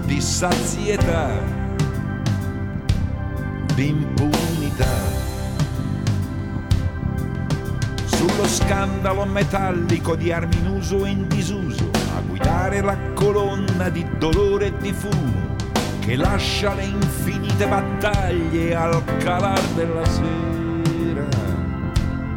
di 0.04 0.20
sazietà, 0.20 1.40
di 3.74 3.88
impunità. 3.88 5.24
sullo 8.04 8.46
scandalo 8.48 9.26
metallico 9.26 10.16
di 10.16 10.32
armi 10.32 10.56
in 10.56 10.66
uso 10.68 11.04
e 11.04 11.10
in 11.10 11.28
disuso, 11.28 11.90
a 12.16 12.20
guidare 12.20 12.80
la 12.80 12.96
colonna 13.12 13.90
di 13.90 14.06
dolore 14.18 14.66
e 14.66 14.76
di 14.78 14.92
fumo 14.92 15.45
che 16.06 16.14
lascia 16.14 16.72
le 16.74 16.84
infinite 16.84 17.66
battaglie 17.66 18.76
al 18.76 19.02
calar 19.18 19.60
della 19.74 20.04
sera. 20.04 21.26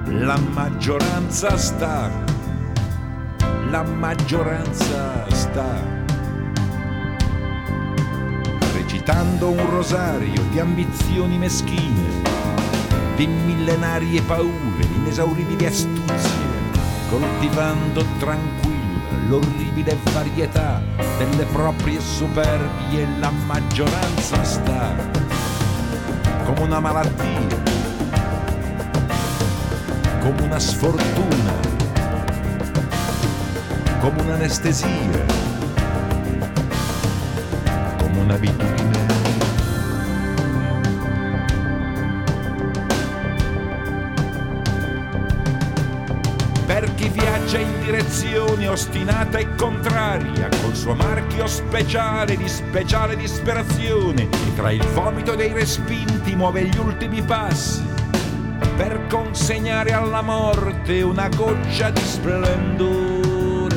La 0.05 0.39
maggioranza 0.39 1.55
sta, 1.55 2.09
la 3.70 3.84
maggioranza 3.84 5.24
sta 5.30 5.97
recitando 8.74 9.49
un 9.49 9.70
rosario 9.70 10.41
di 10.49 10.59
ambizioni 10.59 11.38
meschine 11.38 12.24
di 13.15 13.28
millenarie 13.28 14.24
paure, 14.24 14.84
inesauribili 14.95 15.65
astuzie, 15.67 16.47
coltivando 17.07 18.03
tranquilla 18.17 18.68
l'orribile 19.28 19.97
varietà 20.14 20.82
delle 21.18 21.45
proprie 21.45 21.99
superbie, 21.99 23.07
la 23.20 23.32
maggioranza 23.45 24.43
sta 24.43 24.95
come 26.45 26.62
una 26.62 26.80
malattia, 26.80 27.62
come 30.20 30.41
una 30.41 30.60
sfortuna, 30.60 31.53
come 33.99 34.22
un'anestesia, 34.22 35.26
come 37.97 38.20
un'abitudine. 38.20 38.89
Viaggia 47.50 47.58
in 47.58 47.84
direzione 47.84 48.68
ostinata 48.68 49.39
e 49.39 49.56
contraria, 49.56 50.50
col 50.62 50.76
suo 50.76 50.93
marchio 50.93 51.47
speciale 51.47 52.38
di 52.38 52.47
speciale 52.47 53.16
disperazione, 53.16 54.24
e 54.24 54.56
tra 54.56 54.72
il 54.72 54.86
vomito 54.93 55.34
dei 55.34 55.52
respinti 55.52 56.36
muove 56.36 56.66
gli 56.66 56.78
ultimi 56.78 57.24
passi, 57.24 57.84
per 58.78 59.08
consegnare 59.10 59.93
alla 59.93 60.22
morte 60.22 61.02
una 61.02 61.28
goccia 61.30 61.89
di 61.89 62.02
splendore, 62.02 63.68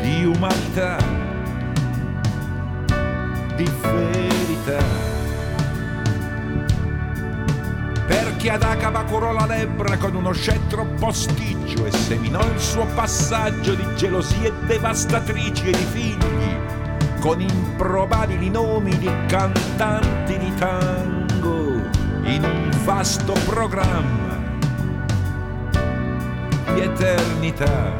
di 0.00 0.24
umanità, 0.24 0.98
di 3.56 3.68
verità. 3.82 5.11
Chi 8.42 8.48
ad 8.48 8.64
Acaba 8.64 9.04
curò 9.04 9.30
la 9.30 9.46
lebbra 9.46 9.96
con 9.98 10.16
uno 10.16 10.32
scettro 10.32 10.84
posticcio 10.98 11.86
e 11.86 11.92
seminò 11.92 12.40
il 12.40 12.58
suo 12.58 12.84
passaggio 12.86 13.72
di 13.74 13.86
gelosie 13.94 14.52
devastatrici 14.66 15.68
e 15.68 15.70
di 15.70 15.84
figli, 15.84 16.56
con 17.20 17.40
improbabili 17.40 18.50
nomi 18.50 18.98
di 18.98 19.08
cantanti 19.28 20.38
di 20.38 20.52
tango 20.56 21.88
in 22.24 22.42
un 22.42 22.70
vasto 22.82 23.32
programma 23.46 24.40
di 26.74 26.80
eternità. 26.80 27.92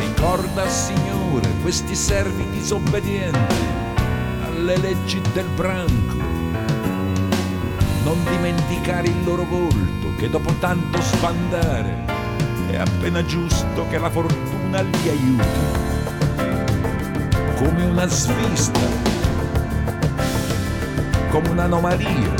Ricorda, 0.00 0.68
Signore, 0.68 1.48
questi 1.62 1.94
servi 1.94 2.44
disobbedienti 2.50 3.54
alle 4.46 4.76
leggi 4.78 5.20
del 5.32 5.46
branco. 5.54 6.13
Non 8.04 8.22
dimenticare 8.30 9.08
il 9.08 9.24
loro 9.24 9.44
volto 9.44 10.14
che 10.16 10.30
dopo 10.30 10.52
tanto 10.60 11.00
sbandare 11.00 12.04
è 12.70 12.76
appena 12.76 13.24
giusto 13.24 13.86
che 13.88 13.98
la 13.98 14.10
fortuna 14.10 14.80
li 14.82 15.08
aiuti. 15.08 15.82
Come 17.56 17.84
una 17.84 18.06
svista 18.06 19.12
come 21.34 21.48
un'anomalia, 21.48 22.32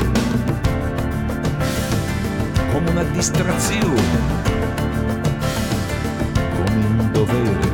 come 2.71 2.89
una 2.91 3.03
distrazione, 3.03 4.01
come 6.55 6.85
un 6.85 7.09
dovere. 7.11 7.64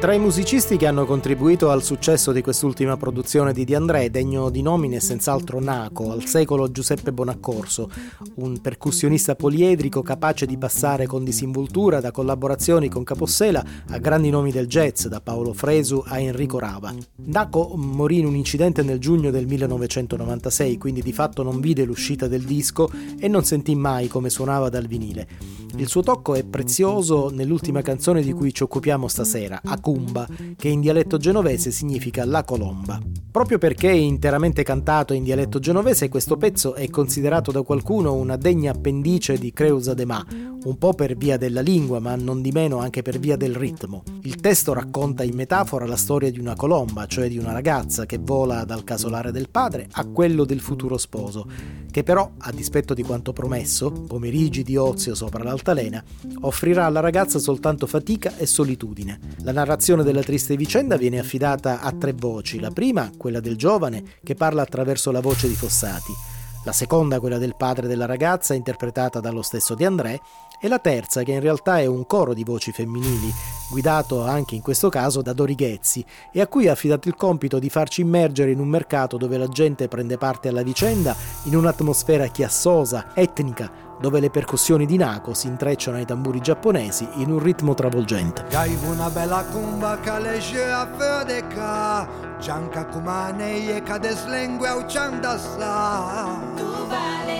Tra 0.00 0.14
i 0.14 0.18
musicisti 0.18 0.78
che 0.78 0.86
hanno 0.86 1.04
contribuito 1.04 1.68
al 1.68 1.82
successo 1.82 2.32
di 2.32 2.40
quest'ultima 2.40 2.96
produzione 2.96 3.52
di 3.52 3.66
Di 3.66 3.74
André, 3.74 4.08
degno 4.10 4.48
di 4.48 4.62
nomine 4.62 4.98
senz'altro 4.98 5.60
Naco, 5.60 6.10
al 6.10 6.24
secolo 6.24 6.70
Giuseppe 6.70 7.12
Bonaccorso, 7.12 7.90
un 8.36 8.62
percussionista 8.62 9.34
poliedrico 9.34 10.00
capace 10.00 10.46
di 10.46 10.56
passare 10.56 11.06
con 11.06 11.22
disinvoltura 11.22 12.00
da 12.00 12.12
collaborazioni 12.12 12.88
con 12.88 13.04
Capossela 13.04 13.62
a 13.88 13.98
grandi 13.98 14.30
nomi 14.30 14.50
del 14.50 14.68
jazz, 14.68 15.04
da 15.04 15.20
Paolo 15.20 15.52
Fresu 15.52 16.02
a 16.06 16.18
Enrico 16.18 16.58
Rava. 16.58 16.94
Naco 17.26 17.74
morì 17.76 18.20
in 18.20 18.26
un 18.26 18.36
incidente 18.36 18.82
nel 18.82 19.00
giugno 19.00 19.30
del 19.30 19.46
1996, 19.46 20.78
quindi 20.78 21.02
di 21.02 21.12
fatto 21.12 21.42
non 21.42 21.60
vide 21.60 21.84
l'uscita 21.84 22.26
del 22.26 22.44
disco 22.44 22.90
e 23.18 23.28
non 23.28 23.44
sentì 23.44 23.74
mai 23.74 24.08
come 24.08 24.30
suonava 24.30 24.70
dal 24.70 24.86
vinile. 24.86 25.28
Il 25.76 25.88
suo 25.88 26.02
tocco 26.02 26.34
è 26.34 26.44
prezioso 26.44 27.30
nell'ultima 27.30 27.80
canzone 27.80 28.22
di 28.22 28.32
cui 28.32 28.52
ci 28.52 28.62
occupiamo 28.64 29.08
stasera, 29.08 29.60
Acumba, 29.64 30.26
che 30.56 30.68
in 30.68 30.80
dialetto 30.80 31.16
genovese 31.16 31.70
significa 31.70 32.24
la 32.24 32.44
colomba. 32.44 33.00
Proprio 33.30 33.58
perché 33.58 33.88
è 33.88 33.94
interamente 33.94 34.64
cantato 34.64 35.14
in 35.14 35.22
dialetto 35.22 35.60
genovese, 35.60 36.08
questo 36.08 36.36
pezzo 36.36 36.74
è 36.74 36.90
considerato 36.90 37.52
da 37.52 37.62
qualcuno 37.62 38.14
una 38.14 38.36
degna 38.36 38.72
appendice 38.72 39.38
di 39.38 39.52
Creusa 39.52 39.94
de 39.94 40.04
Ma, 40.04 40.26
un 40.64 40.76
po' 40.76 40.92
per 40.92 41.16
via 41.16 41.36
della 41.36 41.60
lingua, 41.60 42.00
ma 42.00 42.16
non 42.16 42.42
di 42.42 42.50
meno 42.50 42.78
anche 42.78 43.02
per 43.02 43.18
via 43.20 43.36
del 43.36 43.54
ritmo. 43.54 44.02
Il 44.22 44.36
testo 44.36 44.72
racconta 44.72 45.22
in 45.22 45.36
metafora 45.36 45.86
la 45.86 45.96
storia 45.96 46.30
di 46.30 46.40
una 46.40 46.56
colomba, 46.56 47.06
cioè 47.06 47.28
di 47.28 47.38
una 47.38 47.52
ragazza 47.52 48.04
che 48.04 48.18
vola 48.18 48.64
dal 48.64 48.84
casolare 48.84 49.30
del 49.30 49.48
padre 49.48 49.86
a 49.92 50.04
quello 50.06 50.44
del 50.44 50.60
futuro 50.60 50.98
sposo, 50.98 51.46
che 51.90 52.02
però, 52.02 52.32
a 52.36 52.50
dispetto 52.50 52.94
di 52.94 53.02
quanto 53.02 53.32
promesso, 53.32 53.90
pomeriggi 53.90 54.62
di 54.62 54.76
ozio 54.76 55.14
sopra 55.14 55.44
l'altalena, 55.60 56.02
offrirà 56.40 56.86
alla 56.86 57.00
ragazza 57.00 57.38
soltanto 57.38 57.86
fatica 57.86 58.36
e 58.36 58.46
solitudine. 58.46 59.18
La 59.42 59.52
narrazione 59.52 60.02
della 60.02 60.22
triste 60.22 60.56
vicenda 60.56 60.96
viene 60.96 61.18
affidata 61.18 61.80
a 61.80 61.92
tre 61.92 62.12
voci, 62.12 62.58
la 62.58 62.70
prima, 62.70 63.10
quella 63.16 63.40
del 63.40 63.56
giovane, 63.56 64.02
che 64.24 64.34
parla 64.34 64.62
attraverso 64.62 65.10
la 65.10 65.20
voce 65.20 65.48
di 65.48 65.54
Fossati, 65.54 66.12
la 66.64 66.72
seconda 66.72 67.20
quella 67.20 67.38
del 67.38 67.56
padre 67.56 67.86
della 67.86 68.06
ragazza 68.06 68.54
interpretata 68.54 69.20
dallo 69.20 69.42
stesso 69.42 69.74
De 69.74 69.86
André. 69.86 70.20
E 70.62 70.68
la 70.68 70.78
terza 70.78 71.22
che 71.22 71.32
in 71.32 71.40
realtà 71.40 71.80
è 71.80 71.86
un 71.86 72.04
coro 72.04 72.34
di 72.34 72.44
voci 72.44 72.70
femminili, 72.70 73.32
guidato 73.70 74.22
anche 74.26 74.56
in 74.56 74.60
questo 74.60 74.90
caso 74.90 75.22
da 75.22 75.32
Dori 75.32 75.54
Ghezzi 75.54 76.04
e 76.30 76.42
a 76.42 76.46
cui 76.46 76.68
ha 76.68 76.72
affidato 76.72 77.08
il 77.08 77.14
compito 77.14 77.58
di 77.58 77.70
farci 77.70 78.02
immergere 78.02 78.50
in 78.50 78.60
un 78.60 78.68
mercato 78.68 79.16
dove 79.16 79.38
la 79.38 79.48
gente 79.48 79.88
prende 79.88 80.18
parte 80.18 80.48
alla 80.48 80.62
vicenda 80.62 81.16
in 81.44 81.56
un'atmosfera 81.56 82.26
chiassosa, 82.26 83.12
etnica, 83.14 83.89
dove 84.00 84.18
le 84.18 84.30
percussioni 84.30 84.86
di 84.86 84.96
Nako 84.96 85.34
si 85.34 85.46
intrecciano 85.46 85.98
ai 85.98 86.06
tamburi 86.06 86.40
giapponesi 86.40 87.06
in 87.16 87.30
un 87.30 87.38
ritmo 87.38 87.74
travolgente. 87.74 88.46
Gaivo 88.48 88.90
una 88.92 89.10
bella 89.10 89.44
cumba 89.44 89.98
che 90.00 90.18
legge 90.18 90.64
a 90.64 90.88
fedeca 90.96 92.08
Gianca 92.38 92.86
cumane 92.86 93.76
e 93.76 93.82
cade 93.82 94.10
slengue 94.12 94.68
au 94.68 94.86
ciandassa 94.86 96.40
Tu 96.56 96.64
vale, 96.86 97.36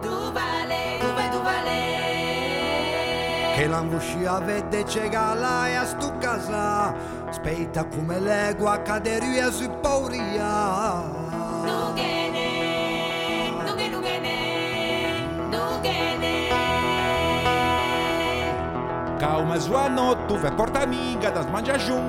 tu 0.00 0.32
vale, 0.32 0.98
tu 1.00 1.06
vai, 1.12 1.30
tu 1.30 1.42
vale. 1.42 1.96
Che 3.56 3.66
l'anguscia 3.66 4.38
vede 4.38 4.86
cegala 4.86 5.68
e 5.68 5.74
a 5.74 5.84
stu 5.84 6.16
casa 6.18 6.94
Speita 7.30 7.84
come 7.86 8.20
legua 8.20 8.80
caderia 8.82 9.50
su 9.50 9.68
pauria 9.80 11.26
Calma, 19.18 19.58
Joano, 19.58 20.14
tu 20.28 20.36
vai 20.36 20.50
porta 20.52 20.80
amiga 20.80 21.30
das 21.30 21.46
manjajum. 21.46 22.00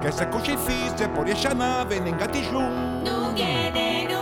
Que 0.00 0.08
essa 0.08 0.26
coxa 0.26 0.52
é 0.52 0.56
fiz 0.56 1.00
é 1.00 1.06
por 1.06 1.28
eixanave, 1.28 2.00
nem 2.00 2.16
gatijum. 2.16 2.68
No 3.04 3.32
no 3.32 4.19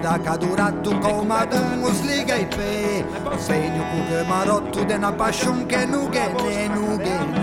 Venio 0.00 0.16
da 0.16 0.18
cadurattu 0.18 0.98
come 0.98 1.34
ad 1.34 1.52
un 1.52 1.82
usliga 1.82 2.34
i 2.34 2.46
pe. 2.46 3.04
Venio 3.46 3.82
cu 3.82 3.98
che 4.08 4.24
marottu 4.26 4.84
de 4.84 4.96
na 4.96 5.12
passion 5.12 5.66
che 5.66 5.84
nugene 5.84 6.68
nugene 6.68 7.39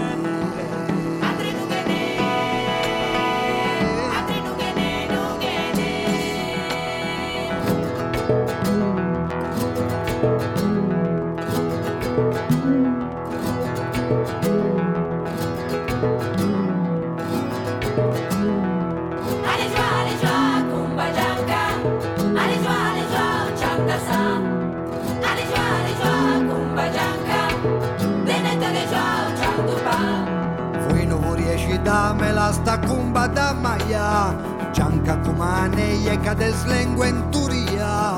Gianca 34.88 35.18
cumane 35.18 36.02
e 36.06 36.18
cade 36.22 36.50
slengue 36.54 37.10
in 37.10 37.30
turia 37.30 38.16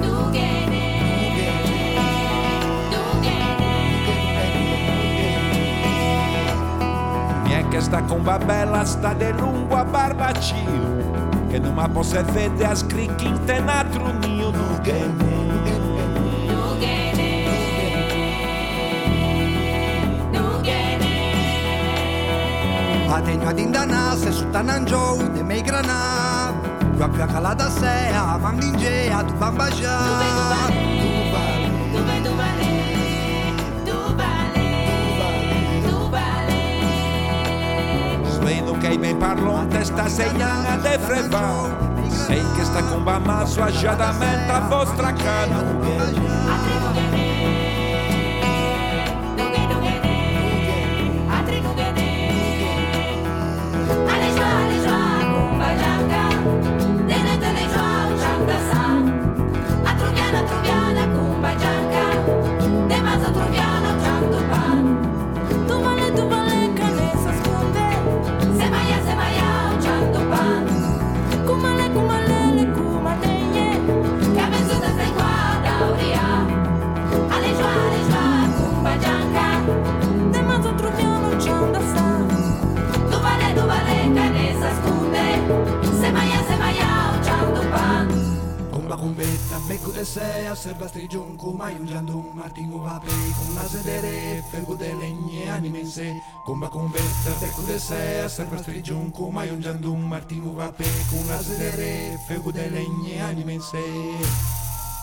Nugene, 0.00 0.82
nugene. 2.90 3.52
Mi 7.44 7.50
è 7.52 7.68
che 7.68 7.80
sta 7.80 8.02
comba 8.02 8.38
bella 8.38 8.84
sta 8.84 9.12
de 9.14 9.30
lungo 9.34 9.76
a 9.76 9.84
barbacio 9.84 10.56
Che 11.48 11.60
non 11.60 11.74
ma 11.74 11.88
posso 11.88 12.20
vedere 12.24 12.64
a 12.64 12.74
scricchi 12.74 13.26
in 13.26 13.44
Ategno 23.44 23.48
ad 23.48 23.58
indana 23.58 24.16
se 24.16 24.32
su 24.32 24.48
tananjou 24.50 25.18
de 25.34 25.42
mei 25.42 25.60
grana. 25.60 26.52
Qua 26.96 27.08
qua 27.08 27.26
calada 27.26 27.68
sea 27.70 28.38
mandingea 28.38 29.22
tu 29.24 29.34
bambaja 29.34 29.98
Dove 31.92 32.20
tu 32.22 32.34
vale, 32.36 32.66
tu 33.84 34.14
vale, 34.16 34.64
tu 35.84 36.08
vale. 36.10 36.58
Sveno 38.30 38.78
che 38.78 38.98
ben 38.98 39.18
parlo 39.18 39.66
testa 39.68 40.08
segnala 40.08 40.76
de 40.76 40.98
freva 41.00 41.68
Sei 42.08 42.42
che 42.56 42.64
sta 42.64 42.82
comba 42.84 43.18
ma 43.18 43.44
sua 43.44 43.70
giadamente 43.70 44.52
a 44.52 44.60
vostra 44.60 45.12
cana 45.12 45.58
Altri 45.58 45.82
nugene, 45.82 46.43
Comba 89.34 89.48
combetta, 89.48 89.66
becco 89.66 89.90
de 89.90 90.04
sea, 90.04 90.54
serva 90.54 90.86
strigion, 90.86 91.36
come 91.36 91.76
un 91.76 91.86
giandun, 91.86 92.30
martino 92.34 92.78
va 92.78 93.00
pe, 93.00 93.10
con 93.10 93.54
la 93.54 93.66
sedere, 93.66 94.42
fergo 94.50 94.76
de 94.76 94.94
legne, 94.94 95.50
anime 95.50 95.80
in 95.80 95.86
sé. 95.90 96.22
Comba 96.44 96.68
combetta, 96.68 97.32
becco 97.40 97.62
de 97.62 97.78
sea, 97.80 98.28
serva 98.28 98.58
strigion, 98.58 99.10
come 99.10 99.50
un 99.50 99.60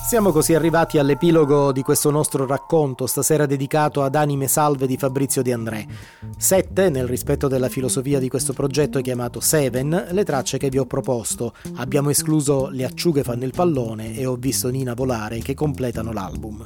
Siamo 0.03 0.31
così 0.31 0.53
arrivati 0.53 0.97
all'epilogo 0.97 1.71
di 1.71 1.83
questo 1.83 2.09
nostro 2.09 2.45
racconto, 2.45 3.07
stasera 3.07 3.45
dedicato 3.45 4.01
ad 4.01 4.15
Anime 4.15 4.47
Salve 4.47 4.85
di 4.85 4.97
Fabrizio 4.97 5.41
De 5.41 5.53
André. 5.53 5.87
Sette, 6.37 6.89
nel 6.89 7.07
rispetto 7.07 7.47
della 7.47 7.69
filosofia 7.69 8.19
di 8.19 8.27
questo 8.27 8.51
progetto 8.51 8.99
chiamato 8.99 9.39
Seven, 9.39 10.07
le 10.09 10.25
tracce 10.25 10.57
che 10.57 10.69
vi 10.69 10.79
ho 10.79 10.85
proposto. 10.85 11.53
Abbiamo 11.75 12.09
escluso 12.09 12.67
Le 12.71 12.83
acciughe 12.83 13.23
fanno 13.23 13.45
il 13.45 13.53
pallone 13.55 14.17
e 14.17 14.25
Ho 14.25 14.35
visto 14.35 14.67
Nina 14.69 14.95
volare 14.95 15.37
che 15.39 15.53
completano 15.53 16.11
l'album. 16.11 16.65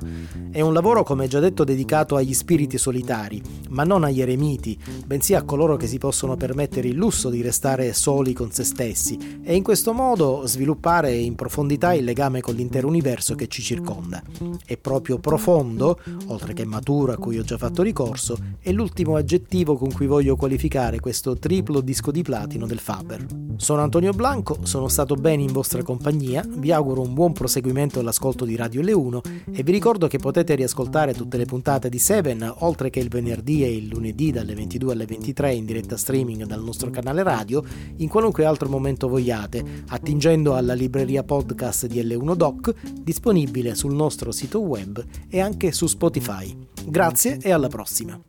È 0.50 0.62
un 0.62 0.74
lavoro, 0.74 1.04
come 1.04 1.28
già 1.28 1.40
detto, 1.40 1.64
dedicato 1.64 2.16
agli 2.16 2.34
spiriti 2.34 2.80
solitari, 2.80 3.40
ma 3.70 3.84
non 3.84 4.04
agli 4.04 4.22
eremiti, 4.22 4.80
bensì 5.06 5.36
a 5.36 5.44
coloro 5.44 5.76
che 5.76 5.88
si 5.88 6.00
possono 6.00 6.36
permettere 6.36 6.88
il 6.88 6.96
lusso 6.96 7.30
di 7.30 7.44
restare 7.44 7.94
soli 7.94 8.34
con 8.34 8.52
se 8.52 8.64
stessi 8.64 9.42
e 9.44 9.56
in 9.56 9.62
questo 9.62 9.94
modo 9.94 10.48
sviluppare 10.48 11.14
in 11.14 11.36
profondità 11.36 11.94
il 11.94 12.06
legame 12.06 12.42
con 12.42 12.56
l'intero 12.56 12.88
universo 12.88 13.25
che 13.34 13.48
ci 13.48 13.64
circonda. 13.64 14.22
È 14.64 14.78
proprio 14.78 15.18
profondo, 15.18 16.00
oltre 16.28 16.54
che 16.54 16.66
maturo 16.66 17.14
a 17.14 17.18
cui 17.18 17.40
ho 17.40 17.44
già 17.44 17.58
fatto 17.58 17.82
ricorso, 17.82 18.38
è 18.60 18.72
l'ultimo 18.72 19.16
aggettivo 19.16 19.76
con 19.78 19.92
cui 19.92 20.06
voglio 20.06 20.36
qualificare 20.36 21.00
questo 21.00 21.36
triplo 21.38 21.82
disco 21.82 22.12
di 22.12 22.22
platino 22.22 22.68
del 22.68 22.80
Faber. 22.80 23.26
Sono 23.58 23.82
Antonio 23.82 24.12
Blanco, 24.12 24.60
sono 24.64 24.88
stato 24.88 25.16
bene 25.16 25.42
in 25.42 25.52
vostra 25.52 25.82
compagnia, 25.82 26.46
vi 26.48 26.72
auguro 26.72 27.02
un 27.02 27.14
buon 27.14 27.32
proseguimento 27.32 28.00
all'ascolto 28.00 28.46
di 28.46 28.56
Radio 28.56 28.82
L1 28.82 29.54
e 29.54 29.64
vi 29.64 29.72
ricordo 29.72 30.08
che 30.08 30.18
potete 30.18 30.54
riascoltare 30.56 31.14
tutte 31.14 31.38
le 31.38 31.46
puntate 31.46 31.90
di 31.90 31.98
Seven, 31.98 32.54
oltre 32.60 32.90
che 32.90 33.00
il 33.00 33.08
venerdì 33.08 33.64
e 33.64 33.74
il 33.74 33.88
lunedì 33.88 34.32
dalle 34.32 34.54
22 34.54 34.92
alle 34.92 35.06
23 35.06 35.54
in 35.54 35.66
diretta 35.66 35.96
streaming 35.96 36.44
dal 36.44 36.62
nostro 36.62 36.90
canale 36.90 37.24
radio, 37.24 37.64
in 37.98 38.10
qualunque 38.10 38.44
altro 38.44 38.68
momento 38.68 39.08
vogliate, 39.08 39.84
attingendo 39.88 40.56
alla 40.56 40.74
libreria 40.74 41.24
podcast 41.24 41.88
di 41.88 42.02
L1 42.04 42.36
Doc, 42.36 42.74
disponibile 43.16 43.76
sul 43.76 43.94
nostro 43.94 44.34
sito 44.34 44.60
web 44.60 45.02
e 45.30 45.40
anche 45.40 45.72
su 45.72 45.88
Spotify. 45.88 46.54
Grazie 46.84 47.38
e 47.42 47.54
alla 47.54 47.70
prossima. 47.70 48.20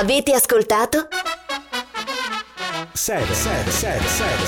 Avete 0.00 0.32
ascoltato? 0.32 1.08
7 2.94 3.34
7 3.34 3.70
7 3.70 4.06
7 4.06 4.46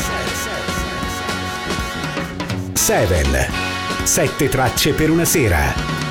7 2.73 3.49
7 4.05 4.49
tracce 4.49 4.95
per 4.95 5.11
una 5.11 5.27
sera 5.27 6.10